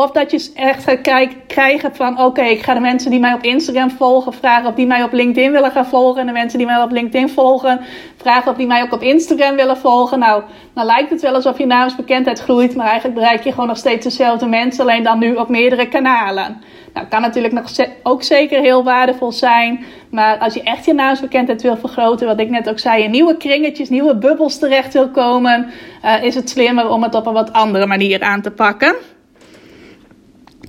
[0.03, 3.33] of dat je echt gaat kijken, krijgen van oké, ik ga de mensen die mij
[3.33, 6.21] op Instagram volgen vragen of die mij op LinkedIn willen gaan volgen.
[6.21, 7.79] En de mensen die mij op LinkedIn volgen
[8.17, 10.19] vragen of die mij ook op Instagram willen volgen.
[10.19, 13.77] Nou, dan lijkt het wel alsof je naamsbekendheid groeit, maar eigenlijk bereik je gewoon nog
[13.77, 16.62] steeds dezelfde mensen, alleen dan nu op meerdere kanalen.
[16.93, 17.69] Nou, kan natuurlijk nog
[18.03, 19.86] ook zeker heel waardevol zijn.
[20.10, 23.38] Maar als je echt je naamsbekendheid wil vergroten, wat ik net ook zei, in nieuwe
[23.38, 25.69] kringetjes, nieuwe bubbels terecht wil komen,
[26.05, 28.95] uh, is het slimmer om het op een wat andere manier aan te pakken.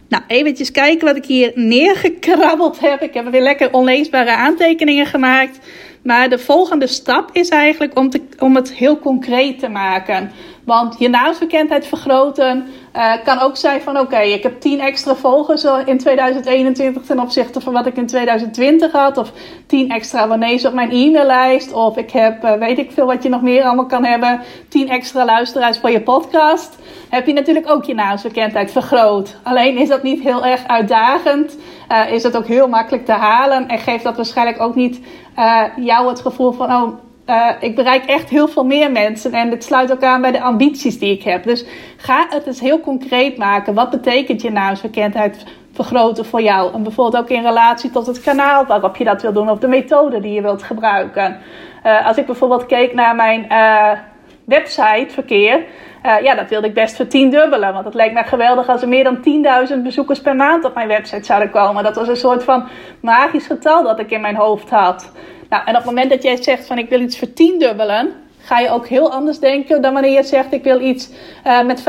[0.08, 3.02] Nou, eventjes kijken wat ik hier neergekrabbeld heb.
[3.02, 5.58] Ik heb weer lekker onleesbare aantekeningen gemaakt.
[6.02, 10.30] Maar de volgende stap is eigenlijk om, te, om het heel concreet te maken.
[10.68, 15.64] Want je naamsbekendheid vergroten uh, kan ook zijn van oké, ik heb 10 extra volgers
[15.84, 19.16] in 2021 ten opzichte van wat ik in 2020 had.
[19.16, 19.32] Of
[19.66, 21.72] 10 extra abonnees op mijn e-maillijst.
[21.72, 24.88] Of ik heb, uh, weet ik veel wat je nog meer allemaal kan hebben, 10
[24.88, 26.78] extra luisteraars voor je podcast.
[27.08, 29.36] Heb je natuurlijk ook je naamsbekendheid vergroot.
[29.42, 31.56] Alleen is dat niet heel erg uitdagend.
[32.10, 33.68] Is het ook heel makkelijk te halen.
[33.68, 35.00] En geeft dat waarschijnlijk ook niet
[35.76, 39.32] jou het gevoel van oh uh, ik bereik echt heel veel meer mensen.
[39.32, 41.44] En dit sluit ook aan bij de ambities die ik heb.
[41.44, 41.64] Dus
[41.96, 43.74] ga het eens heel concreet maken.
[43.74, 46.74] Wat betekent je naamsbekendheid vergroten voor jou?
[46.74, 49.50] En bijvoorbeeld ook in relatie tot het kanaal waarop je dat wil doen.
[49.50, 51.40] Of de methode die je wilt gebruiken.
[51.86, 53.90] Uh, als ik bijvoorbeeld keek naar mijn uh,
[54.44, 55.64] websiteverkeer.
[56.22, 57.72] Ja, dat wilde ik best vertiendubbelen.
[57.72, 59.16] Want het leek me geweldig als er meer dan
[59.76, 61.84] 10.000 bezoekers per maand op mijn website zouden komen.
[61.84, 62.68] Dat was een soort van
[63.00, 65.12] magisch getal dat ik in mijn hoofd had.
[65.48, 68.12] Nou, en op het moment dat jij zegt van ik wil iets vertiendubbelen,
[68.48, 71.10] ga je ook heel anders denken dan wanneer je zegt ik wil iets
[71.46, 71.84] uh, met 50%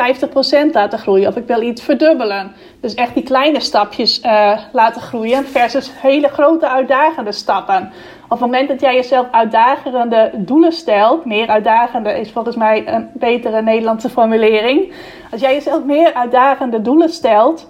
[0.72, 2.52] laten groeien of ik wil iets verdubbelen.
[2.82, 7.92] Dus echt die kleine stapjes uh, laten groeien versus hele grote uitdagende stappen.
[8.24, 13.10] Op het moment dat jij jezelf uitdagende doelen stelt, meer uitdagende is volgens mij een
[13.14, 14.94] betere Nederlandse formulering.
[15.32, 17.68] Als jij jezelf meer uitdagende doelen stelt,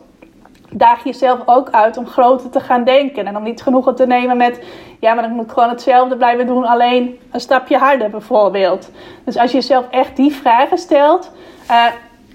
[0.71, 3.27] daag jezelf ook uit om groter te gaan denken.
[3.27, 4.61] En om niet genoegen te nemen met,
[4.99, 8.91] ja, maar dan moet ik gewoon hetzelfde blijven doen, alleen een stapje harder bijvoorbeeld.
[9.23, 11.31] Dus als je jezelf echt die vragen stelt,
[11.71, 11.85] uh,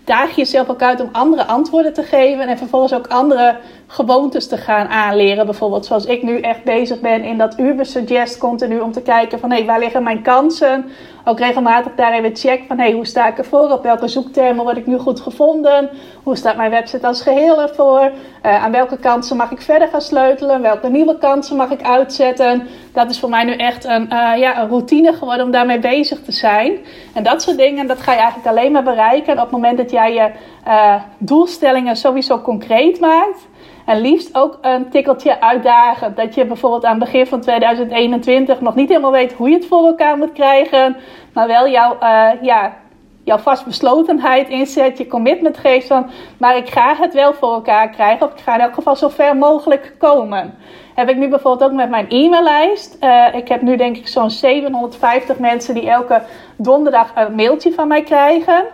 [0.05, 4.49] daag je jezelf ook uit om andere antwoorden te geven en vervolgens ook andere gewoontes
[4.49, 5.47] te gaan aanleren.
[5.47, 9.39] Bijvoorbeeld zoals ik nu echt bezig ben in dat Uber Suggest continu om te kijken
[9.39, 10.85] van hé, hey, waar liggen mijn kansen?
[11.25, 13.71] Ook regelmatig daar even check van hé, hey, hoe sta ik ervoor?
[13.71, 15.91] Op welke zoektermen word ik nu goed gevonden?
[16.23, 18.11] Hoe staat mijn website als geheel ervoor?
[18.47, 20.63] Uh, aan welke kansen mag ik verder gaan sleutelen?
[20.63, 22.67] Welke nieuwe kansen mag ik uitzetten?
[22.93, 26.23] Dat is voor mij nu echt een, uh, ja, een routine geworden om daarmee bezig
[26.23, 26.79] te zijn.
[27.15, 29.91] En dat soort dingen, dat ga je eigenlijk alleen maar bereiken op het moment dat
[29.91, 30.31] jij je
[30.67, 33.47] uh, doelstellingen sowieso concreet maakt.
[33.85, 36.15] En liefst ook een tikkeltje uitdagen.
[36.15, 39.67] Dat je bijvoorbeeld aan het begin van 2021 nog niet helemaal weet hoe je het
[39.67, 40.97] voor elkaar moet krijgen.
[41.33, 42.77] Maar wel jouw, uh, ja,
[43.25, 44.99] jouw vastbeslotenheid inzet.
[44.99, 46.11] Je commitment geeft van.
[46.39, 48.27] Maar ik ga het wel voor elkaar krijgen.
[48.27, 50.55] Of ik ga in elk geval zo ver mogelijk komen.
[50.95, 52.97] Heb ik nu bijvoorbeeld ook met mijn e-maillijst.
[53.01, 56.23] Uh, ik heb nu denk ik zo'n 750 mensen die elke
[56.57, 58.65] donderdag een mailtje van mij krijgen.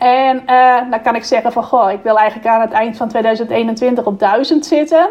[0.00, 3.08] En uh, dan kan ik zeggen van, goh, ik wil eigenlijk aan het eind van
[3.08, 5.08] 2021 op 1000 zitten.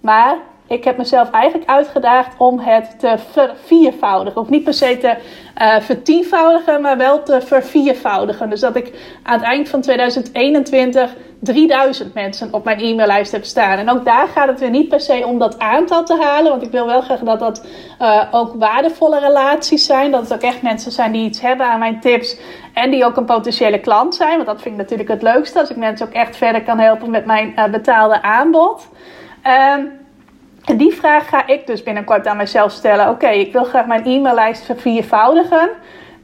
[0.00, 0.36] Maar
[0.72, 4.40] ik heb mezelf eigenlijk uitgedaagd om het te verviervoudigen.
[4.40, 5.16] Of niet per se te
[5.60, 8.50] uh, vertienvoudigen, maar wel te verviervoudigen.
[8.50, 13.78] Dus dat ik aan het eind van 2021 3000 mensen op mijn e-maillijst heb staan.
[13.78, 16.50] En ook daar gaat het weer niet per se om dat aantal te halen.
[16.50, 17.66] Want ik wil wel graag dat dat
[18.00, 20.10] uh, ook waardevolle relaties zijn.
[20.10, 22.36] Dat het ook echt mensen zijn die iets hebben aan mijn tips.
[22.74, 24.34] En die ook een potentiële klant zijn.
[24.34, 25.58] Want dat vind ik natuurlijk het leukste.
[25.58, 28.88] Als ik mensen ook echt verder kan helpen met mijn uh, betaalde aanbod.
[29.76, 30.01] Um,
[30.64, 33.08] en die vraag ga ik dus binnenkort aan mezelf stellen.
[33.08, 35.70] Oké, ik wil graag mijn e-maillijst verviervoudigen.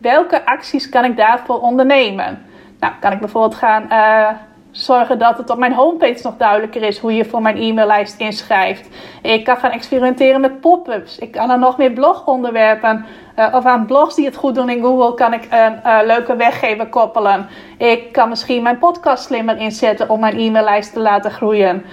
[0.00, 2.46] Welke acties kan ik daarvoor ondernemen?
[2.80, 4.28] Nou, kan ik bijvoorbeeld gaan uh,
[4.70, 8.88] zorgen dat het op mijn homepage nog duidelijker is hoe je voor mijn e-maillijst inschrijft.
[9.22, 11.18] Ik kan gaan experimenteren met pop-ups.
[11.18, 13.04] Ik kan er nog meer blogonderwerpen
[13.38, 16.36] uh, of aan blogs die het goed doen in Google kan ik een uh, leuke
[16.36, 17.48] weggever koppelen.
[17.78, 21.84] Ik kan misschien mijn podcast slimmer inzetten om mijn e-maillijst te laten groeien.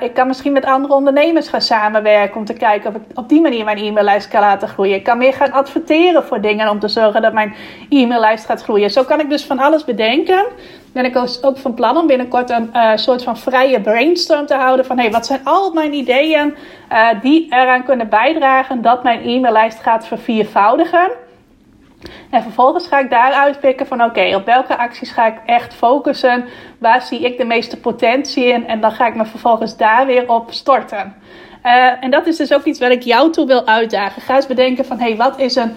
[0.00, 3.40] Ik kan misschien met andere ondernemers gaan samenwerken om te kijken of ik op die
[3.40, 4.94] manier mijn e-maillijst kan laten groeien.
[4.94, 7.54] Ik kan meer gaan adverteren voor dingen om te zorgen dat mijn
[7.88, 8.90] e-maillijst gaat groeien.
[8.90, 10.44] Zo kan ik dus van alles bedenken
[10.92, 14.86] ben ik ook van plan om binnenkort een uh, soort van vrije brainstorm te houden.
[14.86, 16.54] Van hey, wat zijn al mijn ideeën
[16.92, 21.10] uh, die eraan kunnen bijdragen dat mijn e-maillijst gaat verviervoudigen.
[22.30, 26.44] En vervolgens ga ik daaruit pikken van oké, op welke acties ga ik echt focussen?
[26.78, 28.66] Waar zie ik de meeste potentie in?
[28.66, 31.14] En dan ga ik me vervolgens daar weer op storten.
[31.64, 34.22] Uh, en dat is dus ook iets wat ik jou toe wil uitdagen.
[34.22, 35.72] Ga eens bedenken van hey, wat is een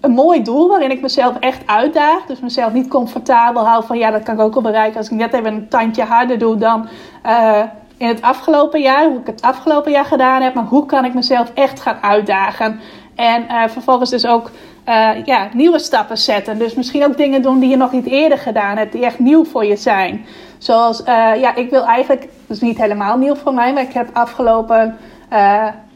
[0.00, 2.26] een mooi doel waarin ik mezelf echt uitdaag.
[2.26, 5.18] Dus mezelf niet comfortabel hou van ja, dat kan ik ook wel bereiken als ik
[5.18, 6.88] net even een tandje harder doe dan
[7.26, 7.62] uh,
[7.96, 9.08] in het afgelopen jaar.
[9.08, 10.54] Hoe ik het afgelopen jaar gedaan heb.
[10.54, 12.80] Maar hoe kan ik mezelf echt gaan uitdagen?
[13.14, 14.50] En uh, vervolgens dus ook
[14.88, 16.58] uh, ja, nieuwe stappen zetten.
[16.58, 19.44] Dus misschien ook dingen doen die je nog niet eerder gedaan hebt, die echt nieuw
[19.44, 20.24] voor je zijn.
[20.58, 21.02] Zoals,
[21.40, 24.96] ja, ik wil eigenlijk, is niet helemaal nieuw voor mij, maar ik heb afgelopen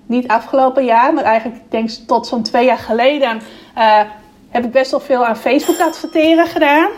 [0.07, 3.41] niet afgelopen jaar, maar eigenlijk denk ik tot zo'n twee jaar geleden
[3.79, 4.01] uh,
[4.49, 6.91] heb ik best wel veel aan Facebook adverteren gedaan.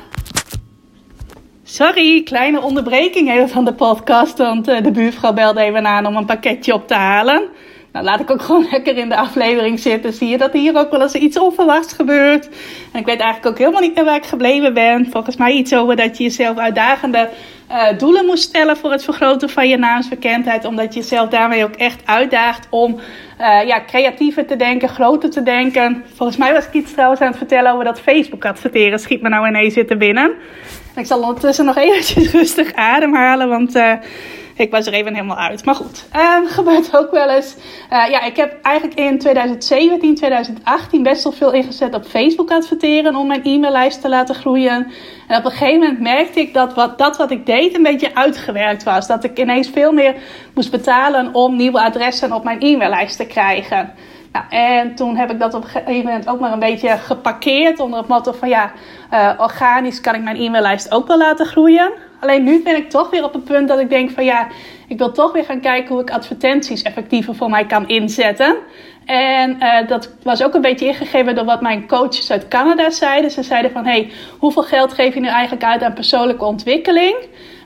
[1.63, 6.17] Sorry, kleine onderbreking even van de podcast, want uh, de buurvrouw belde even aan om
[6.17, 7.49] een pakketje op te halen.
[7.95, 10.13] Nou, laat ik ook gewoon lekker in de aflevering zitten.
[10.13, 12.49] Zie je dat hier ook wel eens iets onverwachts gebeurt.
[12.93, 15.07] En ik weet eigenlijk ook helemaal niet meer waar ik gebleven ben.
[15.11, 17.29] Volgens mij iets over dat je jezelf uitdagende
[17.71, 20.65] uh, doelen moest stellen voor het vergroten van je naamsbekendheid.
[20.65, 23.01] Omdat je jezelf daarmee ook echt uitdaagt om
[23.41, 26.05] uh, ja, creatiever te denken, groter te denken.
[26.15, 28.99] Volgens mij was ik iets trouwens aan het vertellen over dat Facebook adverteren.
[28.99, 30.33] Schiet me nou ineens zitten binnen.
[30.95, 33.77] En ik zal ondertussen nog eventjes rustig ademhalen, want...
[33.77, 33.93] Uh,
[34.57, 35.65] ik was er even helemaal uit.
[35.65, 37.57] Maar goed, uh, gebeurt ook wel eens.
[37.93, 43.17] Uh, ja, ik heb eigenlijk in 2017, 2018 best wel veel ingezet op Facebook adverteren
[43.17, 44.93] om mijn e-maillijst te laten groeien.
[45.29, 48.15] En op een gegeven moment merkte ik dat wat, dat wat ik deed een beetje
[48.15, 49.07] uitgewerkt was.
[49.07, 50.15] Dat ik ineens veel meer
[50.55, 53.93] moest betalen om nieuwe adressen op mijn e-maillijst te krijgen.
[54.35, 57.81] Nou, en toen heb ik dat op een gegeven moment ook maar een beetje geparkeerd
[57.81, 58.73] onder het motto van ja,
[59.13, 61.93] uh, organisch kan ik mijn e-maillijst ook wel laten groeien.
[62.25, 64.49] Alleen nu ben ik toch weer op het punt dat ik denk van ja,
[64.89, 68.57] ik wil toch weer gaan kijken hoe ik advertenties effectiever voor mij kan inzetten.
[69.05, 73.31] En uh, dat was ook een beetje ingegeven door wat mijn coaches uit Canada zeiden.
[73.31, 77.17] Ze zeiden van, hey, hoeveel geld geef je nu eigenlijk uit aan persoonlijke ontwikkeling?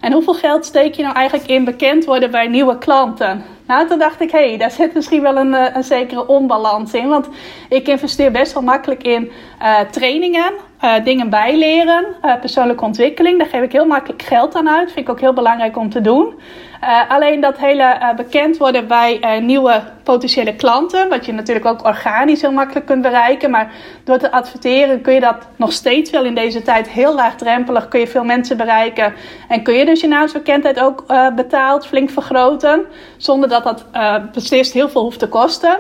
[0.01, 3.45] En hoeveel geld steek je nou eigenlijk in bekend worden bij nieuwe klanten?
[3.67, 6.93] Nou, toen dacht ik, hé, hey, daar zit misschien wel een, eh, een zekere onbalans
[6.93, 7.09] in.
[7.09, 7.29] Want
[7.69, 9.31] ik investeer best wel makkelijk in
[9.63, 10.53] uh, trainingen,
[10.85, 12.05] uh, dingen bijleren,
[12.41, 13.39] persoonlijke ontwikkeling.
[13.39, 14.93] Daar geef ik heel makkelijk geld aan uit.
[14.93, 16.35] Vind ik ook heel belangrijk om te doen.
[16.83, 22.41] Uh, alleen dat hele bekend worden bij nieuwe potentiële klanten, wat je natuurlijk ook organisch
[22.41, 23.51] heel makkelijk kunt bereiken.
[23.51, 23.73] Maar
[24.05, 27.89] door te adverteren kun je dat nog steeds wel in deze tijd heel laagdrempelig.
[27.89, 29.15] Kun je veel mensen bereiken.
[29.49, 32.85] En kun je dus je naamsbekendheid ook betaald flink vergroten.
[33.17, 33.85] Zonder dat dat
[34.33, 35.79] beslist heel veel hoeft te kosten.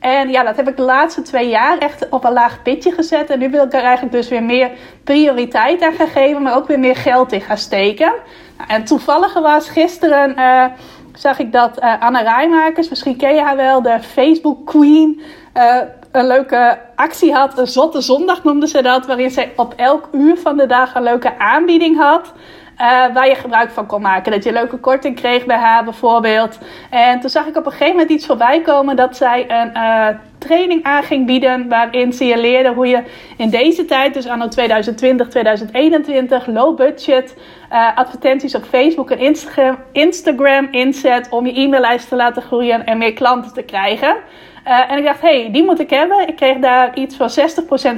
[0.00, 3.30] En ja, dat heb ik de laatste twee jaar echt op een laag pitje gezet.
[3.30, 4.70] En nu wil ik er eigenlijk dus weer meer
[5.04, 8.12] prioriteit aan gaan geven, maar ook weer meer geld in gaan steken.
[8.58, 10.38] Nou, en toevallig was gisteren.
[10.38, 10.64] Uh,
[11.14, 15.20] zag ik dat uh, Anne Rijmakers, misschien ken je haar wel, de Facebook Queen,
[15.56, 15.76] uh,
[16.12, 17.58] een leuke actie had.
[17.58, 21.02] Een zotte zondag noemde ze dat, waarin zij op elk uur van de dag een
[21.02, 22.32] leuke aanbieding had.
[22.80, 24.32] Uh, waar je gebruik van kon maken.
[24.32, 26.58] Dat je leuke korting kreeg bij haar bijvoorbeeld.
[26.90, 30.06] En toen zag ik op een gegeven moment iets voorbij komen dat zij een uh,
[30.38, 31.68] training aan ging bieden.
[31.68, 33.02] Waarin ze je leerde hoe je
[33.36, 37.34] in deze tijd, dus anno 2020, 2021, low budget
[37.72, 42.98] uh, advertenties op Facebook en Instagram, Instagram inzet om je e-maillijst te laten groeien en
[42.98, 44.16] meer klanten te krijgen.
[44.66, 46.28] Uh, en ik dacht, hé, hey, die moet ik hebben.
[46.28, 47.30] Ik kreeg daar iets van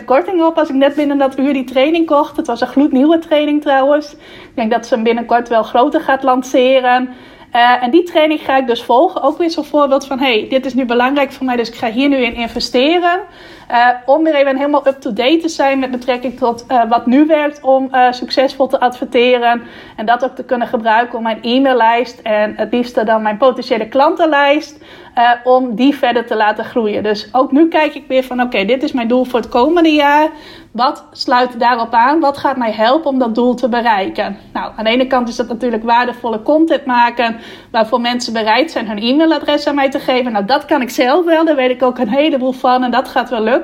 [0.01, 2.37] 60% korting op als ik net binnen dat uur die training kocht.
[2.37, 4.12] Het was een gloednieuwe training trouwens.
[4.12, 7.09] Ik denk dat ze hem binnenkort wel groter gaat lanceren.
[7.55, 9.23] Uh, en die training ga ik dus volgen.
[9.23, 11.91] Ook weer zo'n voorbeeld van: hey, dit is nu belangrijk voor mij, dus ik ga
[11.91, 13.21] hier nu in investeren.
[13.71, 17.61] Uh, om weer even helemaal up-to-date te zijn met betrekking tot uh, wat nu werkt
[17.61, 19.62] om uh, succesvol te adverteren.
[19.97, 23.89] En dat ook te kunnen gebruiken om mijn e-maillijst en het liefste dan mijn potentiële
[23.89, 24.85] klantenlijst.
[25.45, 27.03] om die verder te laten groeien.
[27.03, 29.93] Dus ook nu kijk ik weer van oké, dit is mijn doel voor het komende
[29.93, 30.29] jaar.
[30.73, 32.21] Wat sluit daarop aan?
[32.21, 34.37] Wat gaat mij helpen om dat doel te bereiken?
[34.53, 37.37] Nou, aan de ene kant is dat natuurlijk waardevolle content maken,
[37.71, 40.33] waarvoor mensen bereid zijn hun e-mailadres aan mij te geven.
[40.33, 43.09] Nou, dat kan ik zelf wel, daar weet ik ook een heleboel van en dat
[43.09, 43.59] gaat wel lukken.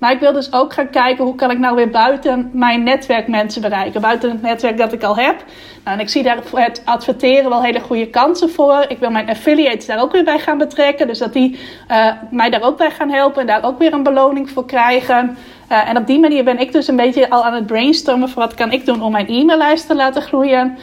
[0.00, 3.28] Maar ik wil dus ook gaan kijken hoe kan ik nou weer buiten mijn netwerk
[3.28, 4.00] mensen bereiken.
[4.00, 5.44] Buiten het netwerk dat ik al heb.
[5.84, 8.84] Nou, en ik zie daar het adverteren wel hele goede kansen voor.
[8.88, 11.06] Ik wil mijn affiliates daar ook weer bij gaan betrekken.
[11.06, 11.58] Dus dat die
[11.90, 15.36] uh, mij daar ook bij gaan helpen en daar ook weer een beloning voor krijgen.
[15.72, 18.42] Uh, en op die manier ben ik dus een beetje al aan het brainstormen voor
[18.42, 20.78] wat kan ik doen om mijn e-maillijst te laten groeien.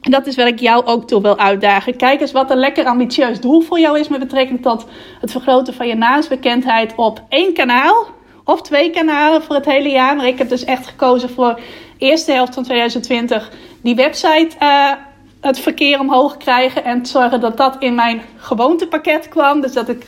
[0.00, 1.96] En dat is wat ik jou ook toe wil uitdagen.
[1.96, 4.86] Kijk eens wat een lekker ambitieus doel voor jou is met betrekking tot
[5.20, 8.06] het vergroten van je naamsbekendheid op één kanaal
[8.44, 10.16] of twee kanalen voor het hele jaar.
[10.16, 11.62] Maar ik heb dus echt gekozen voor de
[11.98, 13.50] eerste helft van 2020
[13.82, 14.92] die website uh,
[15.40, 19.60] het verkeer omhoog krijgen en zorgen dat dat in mijn gewoontepakket kwam.
[19.60, 20.06] Dus dat, ik,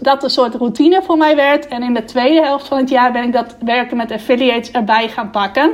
[0.00, 1.68] dat een soort routine voor mij werd.
[1.68, 5.08] En in de tweede helft van het jaar ben ik dat werken met affiliates erbij
[5.08, 5.72] gaan pakken.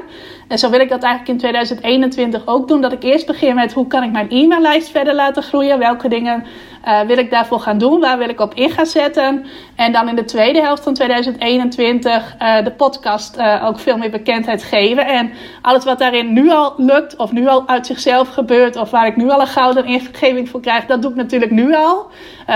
[0.48, 2.80] En zo wil ik dat eigenlijk in 2021 ook doen.
[2.80, 5.78] Dat ik eerst begin met hoe kan ik mijn e-maillijst verder laten groeien.
[5.78, 6.44] Welke dingen
[6.86, 8.00] uh, wil ik daarvoor gaan doen?
[8.00, 9.46] Waar wil ik op in gaan zetten?
[9.76, 14.10] En dan in de tweede helft van 2021 uh, de podcast uh, ook veel meer
[14.10, 15.06] bekendheid geven.
[15.06, 15.30] En
[15.62, 18.76] alles wat daarin nu al lukt of nu al uit zichzelf gebeurt.
[18.76, 20.86] Of waar ik nu al een gouden ingeving voor krijg.
[20.86, 22.06] Dat doe ik natuurlijk nu al.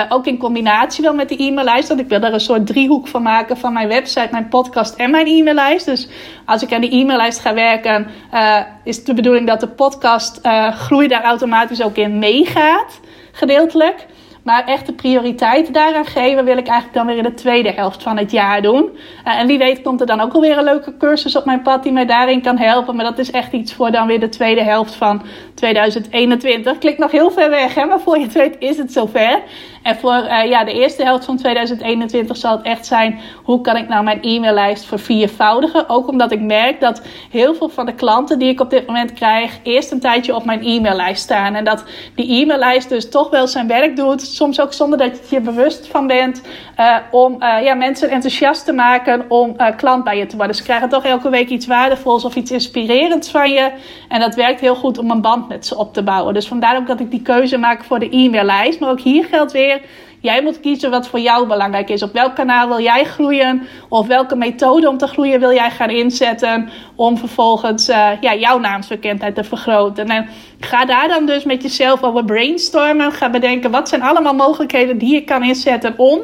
[0.09, 1.89] Ook in combinatie wel met de e-maillijst.
[1.89, 5.11] Want ik wil daar een soort driehoek van maken van mijn website, mijn podcast en
[5.11, 5.86] mijn e-maillijst.
[5.86, 6.09] Dus
[6.45, 10.72] als ik aan die e-maillijst ga werken uh, is de bedoeling dat de podcast uh,
[10.72, 13.01] groei daar automatisch ook in meegaat,
[13.32, 14.07] gedeeltelijk.
[14.49, 18.03] Maar echt de prioriteit daaraan geven wil ik eigenlijk dan weer in de tweede helft
[18.03, 18.90] van het jaar doen.
[19.26, 21.82] Uh, en wie weet komt er dan ook alweer een leuke cursus op mijn pad
[21.82, 22.96] die mij daarin kan helpen.
[22.96, 25.22] Maar dat is echt iets voor dan weer de tweede helft van
[25.55, 26.78] 2021.
[26.78, 27.84] Klinkt nog heel ver weg, hè?
[27.84, 29.42] maar voor je het weet is het zover.
[29.82, 33.76] En voor uh, ja, de eerste helft van 2021 zal het echt zijn: hoe kan
[33.76, 35.88] ik nou mijn e-maillijst verviervoudigen?
[35.88, 39.12] Ook omdat ik merk dat heel veel van de klanten die ik op dit moment
[39.12, 41.55] krijg, eerst een tijdje op mijn e-maillijst staan.
[41.55, 41.84] En dat
[42.14, 45.86] die e-maillijst dus toch wel zijn werk doet, soms ook zonder dat je je bewust
[45.86, 46.43] van bent,
[46.80, 50.57] uh, om uh, ja, mensen enthousiast te maken om klant bij je te worden.
[50.57, 53.70] Ze krijgen toch elke week iets waardevols of iets inspirerends van je.
[54.09, 56.34] En dat werkt heel goed om een band met ze op te bouwen.
[56.34, 58.80] Dus vandaar ook dat ik die keuze maak voor de e-maillijst.
[58.80, 59.80] Maar ook hier geldt weer
[60.21, 62.03] Jij moet kiezen wat voor jou belangrijk is.
[62.03, 63.62] Op welk kanaal wil jij groeien?
[63.89, 66.71] Of welke methode om te groeien wil jij gaan inzetten?
[66.95, 70.09] Om vervolgens uh, ja, jouw naamsbekendheid te vergroten.
[70.09, 70.29] En
[70.61, 73.12] ga daar dan dus met jezelf over brainstormen.
[73.12, 76.21] Ga bedenken wat zijn allemaal mogelijkheden die je kan inzetten om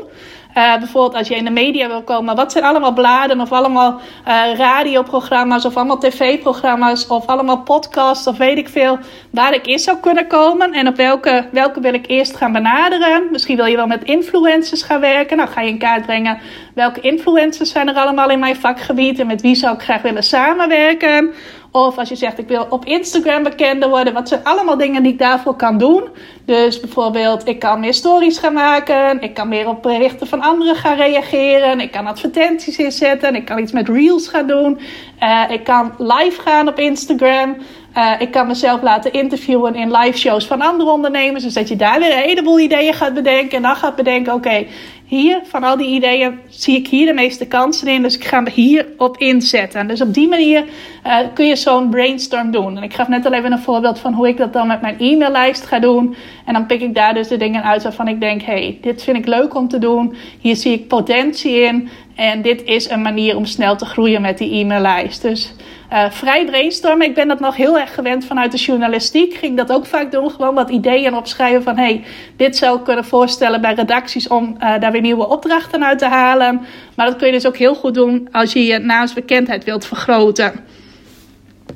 [0.54, 2.36] uh, bijvoorbeeld als je in de media wil komen.
[2.36, 8.36] Wat zijn allemaal bladen of allemaal uh, radioprogramma's of allemaal tv-programma's of allemaal podcasts of
[8.36, 8.98] weet ik veel.
[9.30, 13.28] Waar ik in zou kunnen komen en op welke, welke wil ik eerst gaan benaderen.
[13.30, 15.36] Misschien wil je wel met influencers gaan werken.
[15.36, 16.38] Nou ga je in kaart brengen
[16.74, 20.22] welke influencers zijn er allemaal in mijn vakgebied en met wie zou ik graag willen
[20.22, 21.34] samenwerken.
[21.76, 24.12] Of als je zegt, ik wil op Instagram bekender worden.
[24.12, 26.08] Wat zijn allemaal dingen die ik daarvoor kan doen?
[26.44, 29.22] Dus bijvoorbeeld, ik kan meer stories gaan maken.
[29.22, 31.80] Ik kan meer op berichten van anderen gaan reageren.
[31.80, 33.34] Ik kan advertenties inzetten.
[33.34, 34.78] Ik kan iets met reels gaan doen.
[35.22, 37.56] Uh, ik kan live gaan op Instagram.
[37.96, 41.44] Uh, ik kan mezelf laten interviewen in live shows van andere ondernemers.
[41.44, 43.56] Dus dat je daar weer een heleboel ideeën gaat bedenken.
[43.56, 44.66] En dan gaat bedenken: oké,
[45.14, 48.02] hier, van al die ideeën, zie ik hier de meeste kansen in.
[48.02, 49.86] Dus ik ga me hier op inzetten.
[49.86, 50.64] Dus op die manier
[51.06, 52.76] uh, kun je zo'n brainstorm doen.
[52.76, 54.98] En ik gaf net al even een voorbeeld van hoe ik dat dan met mijn
[54.98, 56.14] e-maillijst ga doen.
[56.44, 59.16] En dan pik ik daar dus de dingen uit waarvan ik denk: hey, dit vind
[59.16, 60.14] ik leuk om te doen.
[60.40, 61.88] Hier zie ik potentie in.
[62.14, 65.22] En dit is een manier om snel te groeien met die e-maillijst.
[65.22, 65.52] Dus
[65.92, 67.06] uh, vrij brainstormen.
[67.06, 69.34] Ik ben dat nog heel erg gewend vanuit de journalistiek.
[69.34, 70.30] Ging dat ook vaak doen.
[70.30, 71.76] Gewoon wat ideeën opschrijven van...
[71.76, 72.04] hey,
[72.36, 74.28] dit zou ik kunnen voorstellen bij redacties...
[74.28, 76.60] om uh, daar weer nieuwe opdrachten uit te halen.
[76.96, 78.28] Maar dat kun je dus ook heel goed doen...
[78.32, 80.52] als je je naamsbekendheid wilt vergroten.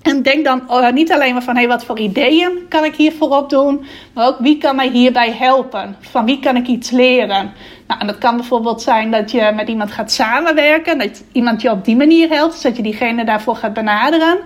[0.09, 3.37] En denk dan uh, niet alleen maar van hey, wat voor ideeën kan ik hiervoor
[3.37, 3.85] opdoen,
[4.15, 5.97] maar ook wie kan mij hierbij helpen?
[6.01, 7.53] Van wie kan ik iets leren?
[7.87, 11.71] Nou, en dat kan bijvoorbeeld zijn dat je met iemand gaat samenwerken, dat iemand je
[11.71, 14.39] op die manier helpt, dus dat je diegene daarvoor gaat benaderen.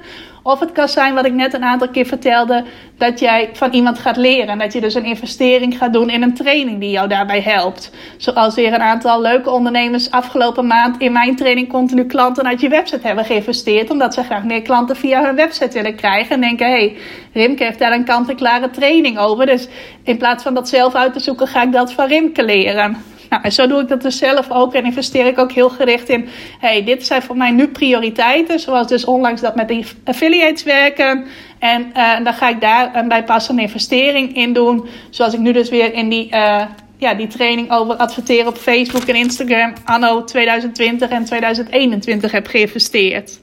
[0.43, 2.64] Of het kan zijn, wat ik net een aantal keer vertelde,
[2.99, 4.49] dat jij van iemand gaat leren.
[4.49, 7.90] En dat je dus een investering gaat doen in een training die jou daarbij helpt.
[8.16, 12.68] Zoals weer een aantal leuke ondernemers afgelopen maand in mijn training continu klanten uit je
[12.68, 13.90] website hebben geïnvesteerd.
[13.90, 16.34] Omdat ze graag meer klanten via hun website willen krijgen.
[16.34, 16.97] En denken, hé, hey,
[17.32, 19.47] Rimke heeft daar een kant-en-klare training over.
[19.47, 19.68] Dus
[20.03, 23.12] in plaats van dat zelf uit te zoeken, ga ik dat van Rimke leren.
[23.43, 26.09] Nou, en zo doe ik dat dus zelf ook en investeer ik ook heel gericht
[26.09, 26.28] in,
[26.59, 31.24] hey, dit zijn voor mij nu prioriteiten, zoals dus onlangs dat met die affiliates werken.
[31.59, 35.68] En uh, dan ga ik daar een bijpassende investering in doen, zoals ik nu dus
[35.68, 36.62] weer in die, uh,
[36.97, 43.41] ja, die training over adverteren op Facebook en Instagram anno 2020 en 2021 heb geïnvesteerd.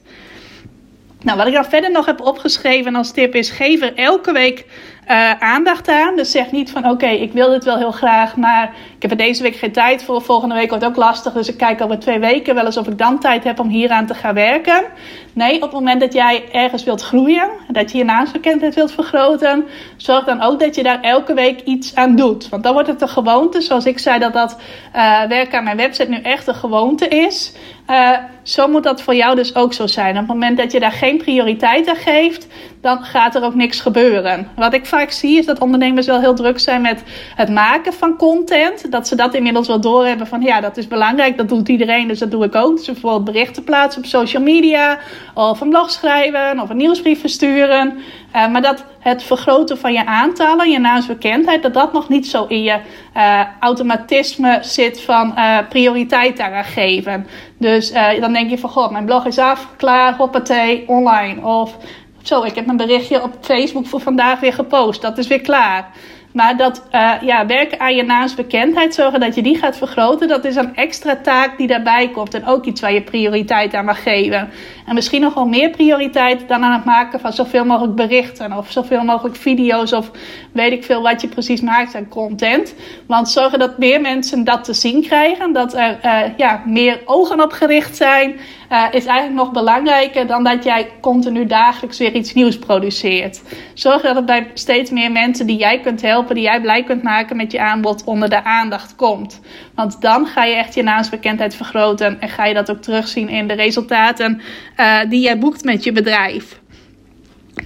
[1.22, 4.64] Nou, wat ik dan verder nog heb opgeschreven als tip is: geef er elke week
[5.10, 6.16] uh, aandacht aan.
[6.16, 9.26] Dus zeg niet van oké, ik wil dit wel heel graag, maar ik heb er
[9.26, 10.22] deze week geen tijd voor.
[10.22, 12.98] Volgende week wordt ook lastig, dus ik kijk over twee weken wel eens of ik
[12.98, 14.84] dan tijd heb om hieraan te gaan werken.
[15.32, 19.64] Nee, op het moment dat jij ergens wilt groeien, dat je je naamsbekendheid wilt vergroten,
[19.96, 22.48] zorg dan ook dat je daar elke week iets aan doet.
[22.48, 24.56] Want dan wordt het een gewoonte, zoals ik zei dat dat
[24.96, 27.52] uh, werken aan mijn website nu echt een gewoonte is.
[27.90, 30.10] Uh, zo moet dat voor jou dus ook zo zijn.
[30.10, 32.46] Op het moment dat je daar geen prioriteit aan geeft,
[32.80, 34.48] dan gaat er ook niks gebeuren.
[34.56, 37.02] Wat ik vaak zie is dat ondernemers wel heel druk zijn met
[37.34, 38.89] het maken van content.
[38.90, 42.18] Dat ze dat inmiddels wel doorhebben van ja, dat is belangrijk, dat doet iedereen, dus
[42.18, 42.76] dat doe ik ook.
[42.76, 44.98] Dus bijvoorbeeld berichten plaatsen op social media,
[45.34, 47.98] of een blog schrijven, of een nieuwsbrief versturen.
[48.36, 52.44] Uh, maar dat het vergroten van je aantallen, je naamsbekendheid, dat dat nog niet zo
[52.48, 52.78] in je
[53.16, 57.26] uh, automatisme zit van uh, prioriteit daaraan geven.
[57.58, 61.46] Dus dan denk je van, god, mijn blog is af, klaar, hoppatee, online.
[61.46, 61.76] Of
[62.22, 65.02] zo, ik heb een berichtje op Facebook voor vandaag weer gepost.
[65.02, 65.90] Dat is weer klaar.
[66.32, 70.44] Maar dat uh, ja, werken aan je naamsbekendheid, zorgen dat je die gaat vergroten, dat
[70.44, 72.34] is een extra taak die daarbij komt.
[72.34, 74.48] En ook iets waar je prioriteit aan mag geven.
[74.86, 78.70] En misschien nog wel meer prioriteit dan aan het maken van zoveel mogelijk berichten of
[78.70, 80.10] zoveel mogelijk video's of
[80.52, 82.74] weet ik veel wat je precies maakt aan content.
[83.06, 87.42] Want zorgen dat meer mensen dat te zien krijgen, dat er uh, ja, meer ogen
[87.42, 88.36] op gericht zijn,
[88.70, 93.42] uh, is eigenlijk nog belangrijker dan dat jij continu dagelijks weer iets nieuws produceert.
[93.74, 97.02] Zorg dat het bij steeds meer mensen die jij kunt helpen, die jij blij kunt
[97.02, 99.40] maken met je aanbod, onder de aandacht komt.
[99.74, 103.48] Want dan ga je echt je naamsbekendheid vergroten en ga je dat ook terugzien in
[103.48, 104.40] de resultaten
[104.76, 106.60] uh, die jij boekt met je bedrijf.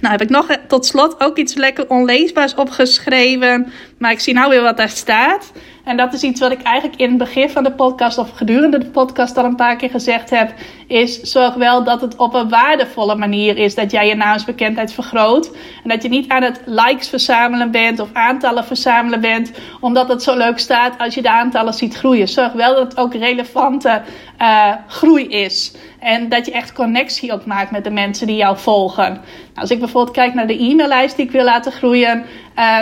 [0.01, 3.71] Nou heb ik nog tot slot ook iets lekker onleesbaars opgeschreven.
[3.97, 5.51] Maar ik zie nou weer wat daar staat.
[5.85, 8.77] En dat is iets wat ik eigenlijk in het begin van de podcast of gedurende
[8.77, 10.53] de podcast al een paar keer gezegd heb.
[10.87, 15.51] Is zorg wel dat het op een waardevolle manier is dat jij je naamsbekendheid vergroot.
[15.83, 19.51] En dat je niet aan het likes verzamelen bent of aantallen verzamelen bent.
[19.79, 22.27] Omdat het zo leuk staat als je de aantallen ziet groeien.
[22.27, 24.01] Zorg wel dat het ook relevante
[24.41, 25.73] uh, groei is.
[25.99, 29.11] En dat je echt connectie ook maakt met de mensen die jou volgen.
[29.13, 29.23] Nou,
[29.53, 32.25] als ik bijvoorbeeld kijk naar de e-maillijst die ik wil laten groeien.
[32.59, 32.79] Uh,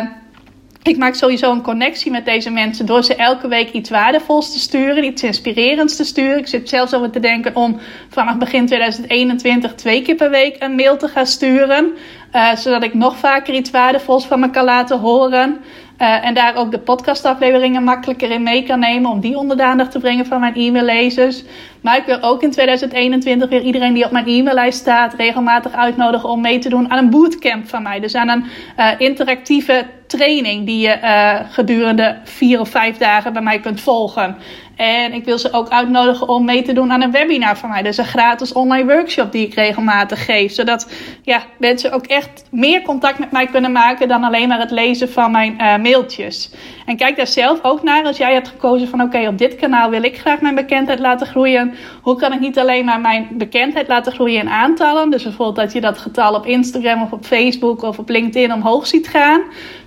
[0.83, 4.59] ik maak sowieso een connectie met deze mensen door ze elke week iets waardevols te
[4.59, 6.37] sturen, iets inspirerends te sturen.
[6.37, 7.79] Ik zit zelfs over te denken om
[8.09, 11.93] vanaf begin 2021 twee keer per week een mail te gaan sturen.
[12.33, 15.57] Uh, zodat ik nog vaker iets waardevols van me kan laten horen.
[16.03, 19.11] Uh, en daar ook de podcastafleveringen makkelijker in mee kan nemen.
[19.11, 21.43] Om die onder de aandacht te brengen van mijn e-maillezers.
[21.81, 25.13] Maar ik wil ook in 2021 weer iedereen die op mijn e-maillijst staat.
[25.13, 27.99] regelmatig uitnodigen om mee te doen aan een bootcamp van mij.
[27.99, 28.45] Dus aan een
[28.77, 34.37] uh, interactieve training die je uh, gedurende vier of vijf dagen bij mij kunt volgen.
[34.75, 37.81] En ik wil ze ook uitnodigen om mee te doen aan een webinar van mij.
[37.81, 40.53] Dus een gratis online workshop die ik regelmatig geef.
[40.53, 44.71] Zodat ja, mensen ook echt meer contact met mij kunnen maken dan alleen maar het
[44.71, 46.51] lezen van mijn uh, mailtjes.
[46.85, 49.89] En kijk daar zelf ook naar als jij hebt gekozen van oké, op dit kanaal
[49.89, 51.73] wil ik graag mijn bekendheid laten groeien.
[52.01, 55.09] Hoe kan ik niet alleen maar mijn bekendheid laten groeien in aantallen.
[55.09, 58.87] Dus bijvoorbeeld dat je dat getal op Instagram of op Facebook of op LinkedIn omhoog
[58.87, 59.41] ziet gaan.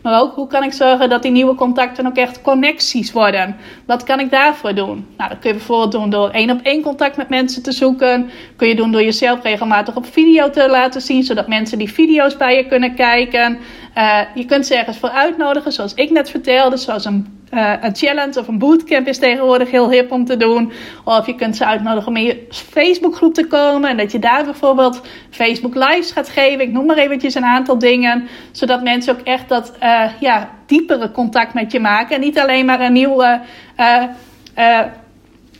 [0.06, 3.56] Maar ook hoe kan ik zorgen dat die nieuwe contacten ook echt connecties worden.
[3.86, 5.06] Wat kan ik daarvoor doen?
[5.16, 8.30] Nou, dat kun je bijvoorbeeld doen door één op één contact met mensen te zoeken.
[8.56, 12.36] Kun je doen door jezelf regelmatig op video te laten zien, zodat mensen die video's
[12.36, 13.58] bij je kunnen kijken.
[13.96, 17.96] Uh, je kunt ze ergens voor uitnodigen, zoals ik net vertelde, zoals een uh, een
[17.96, 20.72] challenge of een bootcamp is tegenwoordig heel hip om te doen.
[21.04, 23.90] Of je kunt ze uitnodigen om in je Facebookgroep te komen.
[23.90, 26.60] En dat je daar bijvoorbeeld Facebook Lives gaat geven.
[26.60, 28.28] Ik noem maar eventjes een aantal dingen.
[28.50, 32.14] Zodat mensen ook echt dat uh, ja, diepere contact met je maken.
[32.14, 33.40] En niet alleen maar een nieuwe.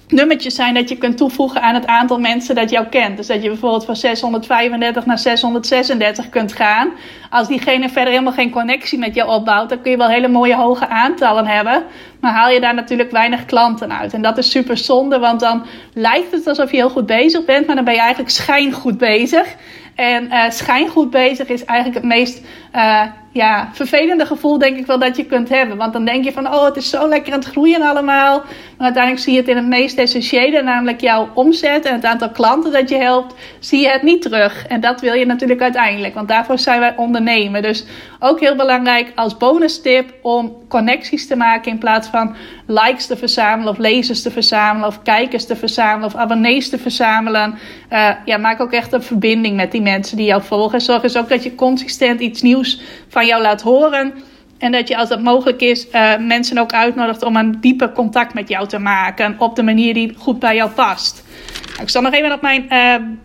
[0.08, 3.16] Nummertjes zijn dat je kunt toevoegen aan het aantal mensen dat jou kent.
[3.16, 6.90] Dus dat je bijvoorbeeld van 635 naar 636 kunt gaan.
[7.30, 10.56] Als diegene verder helemaal geen connectie met jou opbouwt, dan kun je wel hele mooie
[10.56, 11.84] hoge aantallen hebben.
[12.20, 14.12] Maar haal je daar natuurlijk weinig klanten uit.
[14.12, 17.66] En dat is super zonde, want dan lijkt het alsof je heel goed bezig bent,
[17.66, 19.54] maar dan ben je eigenlijk schijngoed bezig.
[19.94, 22.44] En uh, schijngoed bezig is eigenlijk het meest
[22.74, 23.02] uh,
[23.36, 25.76] ja, vervelende gevoel, denk ik wel, dat je kunt hebben.
[25.76, 28.38] Want dan denk je van, oh, het is zo lekker aan het groeien allemaal.
[28.38, 32.30] Maar uiteindelijk zie je het in het meest essentiële, namelijk jouw omzet en het aantal
[32.30, 34.66] klanten dat je helpt, zie je het niet terug.
[34.66, 37.62] En dat wil je natuurlijk uiteindelijk, want daarvoor zijn wij ondernemen.
[37.62, 37.86] Dus
[38.18, 43.16] ook heel belangrijk als bonus tip om connecties te maken in plaats van likes te
[43.16, 47.58] verzamelen of lezers te verzamelen of kijkers te verzamelen of abonnees te verzamelen.
[47.92, 50.80] Uh, ja, maak ook echt een verbinding met die mensen die jou volgen.
[50.80, 54.14] Zorg eens ook dat je consistent iets nieuws van jou laat horen.
[54.58, 58.34] En dat je als dat mogelijk is, uh, mensen ook uitnodigt om een dieper contact
[58.34, 59.36] met jou te maken.
[59.38, 61.24] Op de manier die goed bij jou past.
[61.68, 62.66] Nou, ik zal nog even op mijn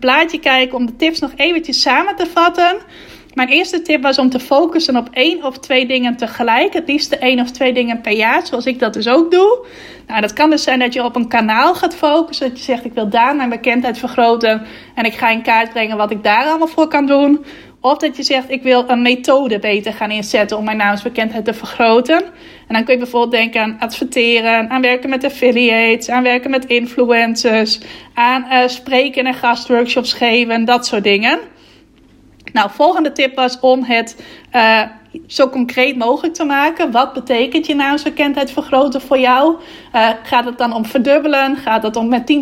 [0.00, 2.76] uh, kijken om de tips nog eventjes samen te vatten.
[3.34, 6.72] Mijn eerste tip was om te focussen op één of twee dingen tegelijk.
[6.72, 9.66] Het liefst één of twee dingen per jaar, zoals ik dat dus ook doe.
[10.06, 12.48] Nou, dat kan dus zijn dat je op een kanaal gaat focussen.
[12.48, 14.62] Dat je zegt, ik wil daar mijn bekendheid vergroten.
[14.94, 17.44] En ik ga in kaart brengen wat ik daar allemaal voor kan doen.
[17.82, 21.54] Of dat je zegt, ik wil een methode beter gaan inzetten om mijn naamsbekendheid te
[21.54, 22.22] vergroten.
[22.68, 26.64] En dan kun je bijvoorbeeld denken aan adverteren, aan werken met affiliates, aan werken met
[26.64, 27.80] influencers,
[28.14, 31.38] aan uh, spreken en gastworkshops geven, dat soort dingen.
[32.52, 34.24] Nou, volgende tip was om het
[34.54, 34.82] uh,
[35.26, 36.90] zo concreet mogelijk te maken.
[36.90, 39.56] Wat betekent je naamsbekendheid vergroten voor jou?
[39.94, 41.56] Uh, gaat het dan om verdubbelen?
[41.56, 42.32] Gaat het om met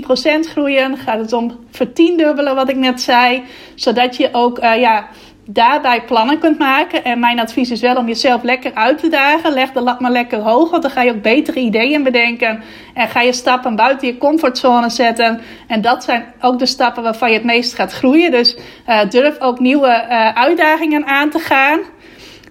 [0.47, 0.97] 10% groeien?
[0.97, 3.43] Gaat het om vertiendubbelen, wat ik net zei?
[3.75, 5.09] Zodat je ook ja,
[5.53, 7.05] daarbij plannen kunt maken.
[7.05, 9.53] En mijn advies is wel om jezelf lekker uit te dagen.
[9.53, 12.63] Leg de lat maar lekker hoog, want dan ga je ook betere ideeën bedenken.
[12.95, 15.41] En ga je stappen buiten je comfortzone zetten.
[15.67, 18.31] En dat zijn ook de stappen waarvan je het meest gaat groeien.
[18.31, 18.57] Dus
[18.89, 21.81] uh, durf ook nieuwe uh, uitdagingen aan te gaan.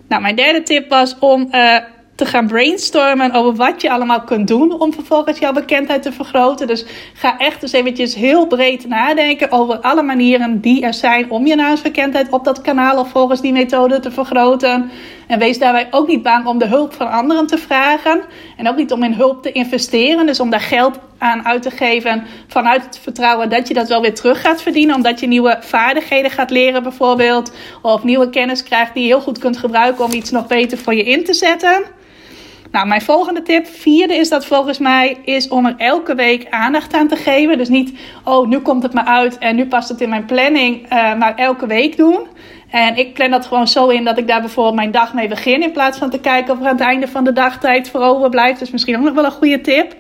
[0.08, 1.76] Nou, mijn derde tip was om uh,
[2.20, 6.68] te gaan brainstormen over wat je allemaal kunt doen om vervolgens jouw bekendheid te vergroten.
[6.68, 11.48] Dus ga echt eens eventjes heel breed nadenken over alle manieren die er zijn om
[11.48, 14.92] je naamsbekendheid op dat kanaal of volgens die methode te vergroten.
[15.28, 18.22] En wees daarbij ook niet bang om de hulp van anderen te vragen.
[18.58, 20.26] En ook niet om in hulp te investeren.
[20.26, 24.02] Dus om daar geld aan uit te geven vanuit het vertrouwen dat je dat wel
[24.02, 24.96] weer terug gaat verdienen.
[24.96, 27.52] Omdat je nieuwe vaardigheden gaat leren bijvoorbeeld.
[27.82, 30.94] Of nieuwe kennis krijgt die je heel goed kunt gebruiken om iets nog beter voor
[30.94, 31.98] je in te zetten.
[32.72, 36.94] Nou, mijn volgende tip, vierde, is dat volgens mij is om er elke week aandacht
[36.94, 37.58] aan te geven.
[37.58, 37.94] Dus niet,
[38.24, 41.36] oh, nu komt het maar uit en nu past het in mijn planning, uh, maar
[41.36, 42.28] elke week doen.
[42.70, 45.64] En ik plan dat gewoon zo in dat ik daar bijvoorbeeld mijn dag mee begin.
[45.64, 48.02] In plaats van te kijken of er aan het einde van de dag tijd voor
[48.02, 48.60] over blijft.
[48.60, 49.96] Dus misschien ook nog wel een goede tip.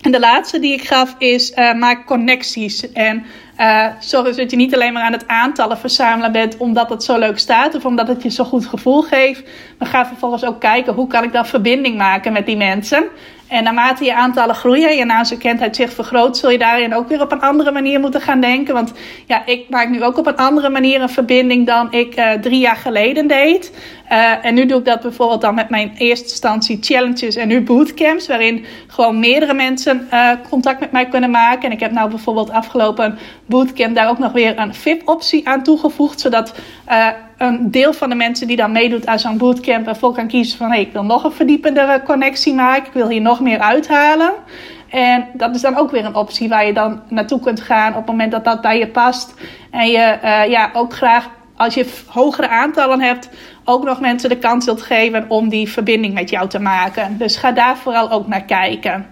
[0.00, 2.92] En de laatste die ik gaf is uh, maak connecties.
[2.92, 3.24] En
[3.60, 7.02] uh, zorg dus dat je niet alleen maar aan het aantallen verzamelen bent omdat het
[7.02, 9.42] zo leuk staat of omdat het je zo'n goed gevoel geeft.
[9.78, 13.04] Maar ga vervolgens ook kijken hoe kan ik dan verbinding maken met die mensen.
[13.48, 17.20] En naarmate je aantallen groeien en je naamsbekendheid zich vergroot, zul je daarin ook weer
[17.20, 18.74] op een andere manier moeten gaan denken.
[18.74, 18.92] Want
[19.26, 22.58] ja, ik maak nu ook op een andere manier een verbinding dan ik uh, drie
[22.58, 23.72] jaar geleden deed.
[24.12, 27.60] Uh, en nu doe ik dat bijvoorbeeld dan met mijn eerste instantie challenges en nu
[27.62, 30.08] bootcamps, waarin gewoon meerdere mensen
[30.48, 31.62] contact met mij kunnen maken.
[31.62, 36.20] En ik heb nou bijvoorbeeld afgelopen bootcamp daar ook nog weer een VIP-optie aan toegevoegd,
[36.20, 36.54] zodat
[36.88, 40.58] uh, een deel van de mensen die dan meedoet aan zo'n bootcamp ervoor kan kiezen
[40.58, 44.32] van hey, ik wil nog een verdiependere connectie maken, ik wil hier nog meer uithalen.
[44.90, 47.96] En dat is dan ook weer een optie waar je dan naartoe kunt gaan op
[47.96, 49.34] het moment dat dat bij je past.
[49.70, 53.30] En je uh, ja, ook graag als je hogere aantallen hebt,
[53.64, 57.18] ook nog mensen de kans wilt geven om die verbinding met jou te maken.
[57.18, 59.06] Dus ga daar vooral ook naar kijken.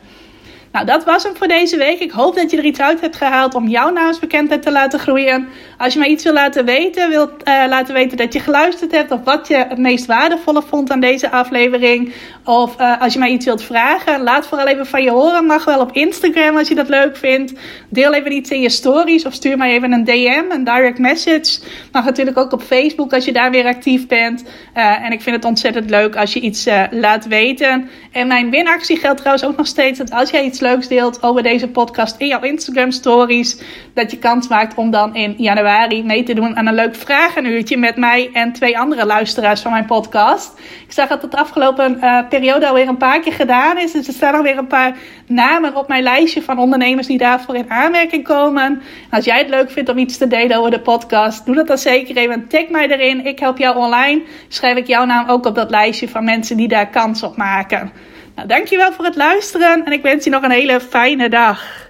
[0.75, 1.99] Nou, dat was hem voor deze week.
[2.01, 5.49] Ik hoop dat je er iets uit hebt gehaald om jouw naamsbekendheid te laten groeien.
[5.79, 9.11] Als je mij iets wil laten weten, wilt uh, laten weten dat je geluisterd hebt
[9.11, 12.13] of wat je het meest waardevolle vond aan deze aflevering.
[12.45, 15.47] Of uh, als je mij iets wilt vragen, laat vooral even van je horen.
[15.47, 17.53] Mag wel op Instagram als je dat leuk vindt.
[17.89, 21.59] Deel even iets in je stories of stuur mij even een DM, een direct message.
[21.93, 24.45] Mag natuurlijk ook op Facebook als je daar weer actief bent.
[24.77, 27.89] Uh, en ik vind het ontzettend leuk als je iets laat weten.
[28.13, 31.43] En mijn winactie geldt trouwens ook nog steeds dat als jij iets leuks deelt over
[31.43, 33.63] deze podcast in jouw Instagram stories,
[33.95, 37.77] dat je kans maakt om dan in januari mee te doen aan een leuk vragenuurtje
[37.77, 40.53] met mij en twee andere luisteraars van mijn podcast.
[40.87, 43.93] Ik zag dat het afgelopen uh, periode alweer een paar keer gedaan is.
[43.93, 44.97] Dus er staan alweer een paar
[45.27, 48.63] namen op mijn lijstje van ondernemers die daarvoor in aanmerking komen.
[48.63, 51.67] En als jij het leuk vindt om iets te delen over de podcast, doe dat
[51.67, 52.49] dan zeker even.
[52.49, 53.27] Tag mij erin.
[53.27, 54.23] Ik help jou online.
[54.49, 57.93] Schrijf ik jouw naam ook op dat lijstje van mensen die daar kans op maken.
[58.35, 61.89] Nou, dankjewel voor het luisteren en ik wens je nog een hele fijne dag.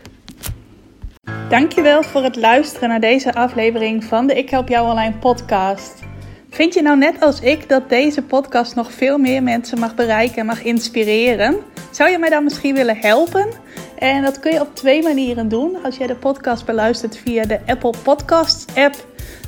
[1.49, 6.03] Dankjewel voor het luisteren naar deze aflevering van de Ik Help Jou Online podcast.
[6.51, 10.36] Vind je nou net als ik dat deze podcast nog veel meer mensen mag bereiken
[10.36, 11.57] en mag inspireren?
[11.90, 13.49] Zou je mij dan misschien willen helpen?
[13.99, 15.76] En dat kun je op twee manieren doen.
[15.84, 18.95] Als jij de podcast beluistert via de Apple Podcasts app,